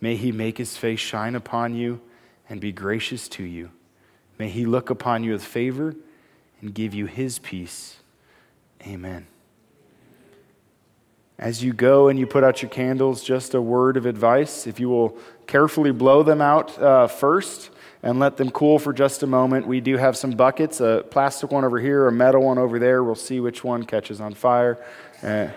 May 0.00 0.16
he 0.16 0.30
make 0.30 0.58
his 0.58 0.76
face 0.76 1.00
shine 1.00 1.34
upon 1.34 1.74
you 1.74 2.00
and 2.48 2.60
be 2.60 2.70
gracious 2.70 3.28
to 3.30 3.42
you. 3.42 3.70
May 4.38 4.48
he 4.48 4.66
look 4.66 4.90
upon 4.90 5.24
you 5.24 5.32
with 5.32 5.44
favor 5.44 5.96
and 6.60 6.74
give 6.74 6.94
you 6.94 7.06
his 7.06 7.38
peace. 7.38 7.96
Amen. 8.86 9.26
As 11.38 11.62
you 11.62 11.72
go 11.72 12.08
and 12.08 12.18
you 12.18 12.26
put 12.26 12.44
out 12.44 12.62
your 12.62 12.70
candles, 12.70 13.22
just 13.22 13.54
a 13.54 13.62
word 13.62 13.96
of 13.96 14.06
advice. 14.06 14.66
If 14.66 14.78
you 14.78 14.88
will 14.88 15.16
carefully 15.46 15.92
blow 15.92 16.22
them 16.22 16.40
out 16.40 16.76
uh, 16.78 17.06
first 17.06 17.70
and 18.02 18.18
let 18.18 18.36
them 18.36 18.50
cool 18.50 18.78
for 18.78 18.92
just 18.92 19.22
a 19.22 19.26
moment, 19.26 19.66
we 19.66 19.80
do 19.80 19.96
have 19.96 20.16
some 20.16 20.32
buckets 20.32 20.80
a 20.80 21.04
plastic 21.10 21.50
one 21.50 21.64
over 21.64 21.78
here, 21.78 22.06
a 22.06 22.12
metal 22.12 22.42
one 22.42 22.58
over 22.58 22.78
there. 22.78 23.02
We'll 23.02 23.14
see 23.14 23.40
which 23.40 23.64
one 23.64 23.84
catches 23.84 24.20
on 24.20 24.34
fire. 24.34 24.78
Uh, 25.22 25.48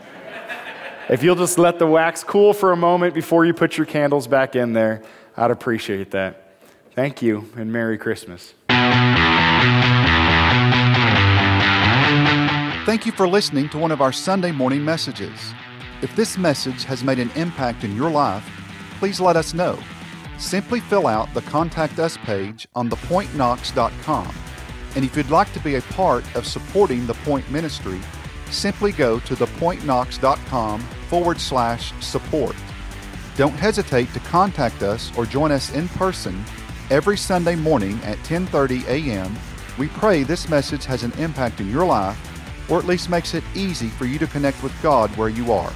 if 1.09 1.23
you'll 1.23 1.35
just 1.35 1.57
let 1.57 1.79
the 1.79 1.87
wax 1.87 2.23
cool 2.23 2.53
for 2.53 2.71
a 2.71 2.77
moment 2.77 3.13
before 3.13 3.45
you 3.45 3.53
put 3.53 3.77
your 3.77 3.85
candles 3.85 4.27
back 4.27 4.55
in 4.55 4.73
there, 4.73 5.01
I'd 5.37 5.51
appreciate 5.51 6.11
that. 6.11 6.55
Thank 6.95 7.21
you, 7.21 7.49
and 7.55 7.71
Merry 7.71 7.97
Christmas. 7.97 8.53
Thank 12.85 13.05
you 13.05 13.11
for 13.11 13.27
listening 13.27 13.69
to 13.69 13.77
one 13.77 13.91
of 13.91 14.01
our 14.01 14.11
Sunday 14.11 14.51
morning 14.51 14.83
messages. 14.83 15.53
If 16.01 16.15
this 16.15 16.37
message 16.37 16.83
has 16.85 17.03
made 17.03 17.19
an 17.19 17.29
impact 17.35 17.83
in 17.83 17.95
your 17.95 18.09
life, 18.09 18.43
please 18.99 19.21
let 19.21 19.35
us 19.37 19.53
know. 19.53 19.79
Simply 20.37 20.79
fill 20.79 21.05
out 21.07 21.31
the 21.33 21.43
Contact 21.43 21.99
Us 21.99 22.17
page 22.17 22.67
on 22.73 22.89
thepointknox.com. 22.89 24.35
And 24.95 25.05
if 25.05 25.15
you'd 25.15 25.29
like 25.29 25.53
to 25.53 25.59
be 25.59 25.75
a 25.75 25.81
part 25.81 26.25
of 26.35 26.45
supporting 26.45 27.05
the 27.05 27.13
Point 27.13 27.49
Ministry, 27.51 27.99
simply 28.51 28.91
go 28.91 29.19
to 29.21 29.35
thepointknox.com 29.35 30.79
forward 31.09 31.39
slash 31.39 31.93
support. 32.03 32.55
Don't 33.37 33.53
hesitate 33.53 34.11
to 34.13 34.19
contact 34.19 34.83
us 34.83 35.11
or 35.17 35.25
join 35.25 35.51
us 35.51 35.73
in 35.73 35.87
person 35.89 36.43
every 36.89 37.17
Sunday 37.17 37.55
morning 37.55 37.99
at 38.03 38.17
10:30 38.19 38.85
a.m. 38.87 39.35
We 39.77 39.87
pray 39.87 40.23
this 40.23 40.49
message 40.49 40.85
has 40.85 41.03
an 41.03 41.13
impact 41.13 41.59
in 41.59 41.69
your 41.69 41.85
life 41.85 42.17
or 42.69 42.77
at 42.79 42.85
least 42.85 43.09
makes 43.09 43.33
it 43.33 43.43
easy 43.55 43.89
for 43.89 44.05
you 44.05 44.19
to 44.19 44.27
connect 44.27 44.61
with 44.63 44.73
God 44.81 45.09
where 45.17 45.29
you 45.29 45.51
are. 45.51 45.73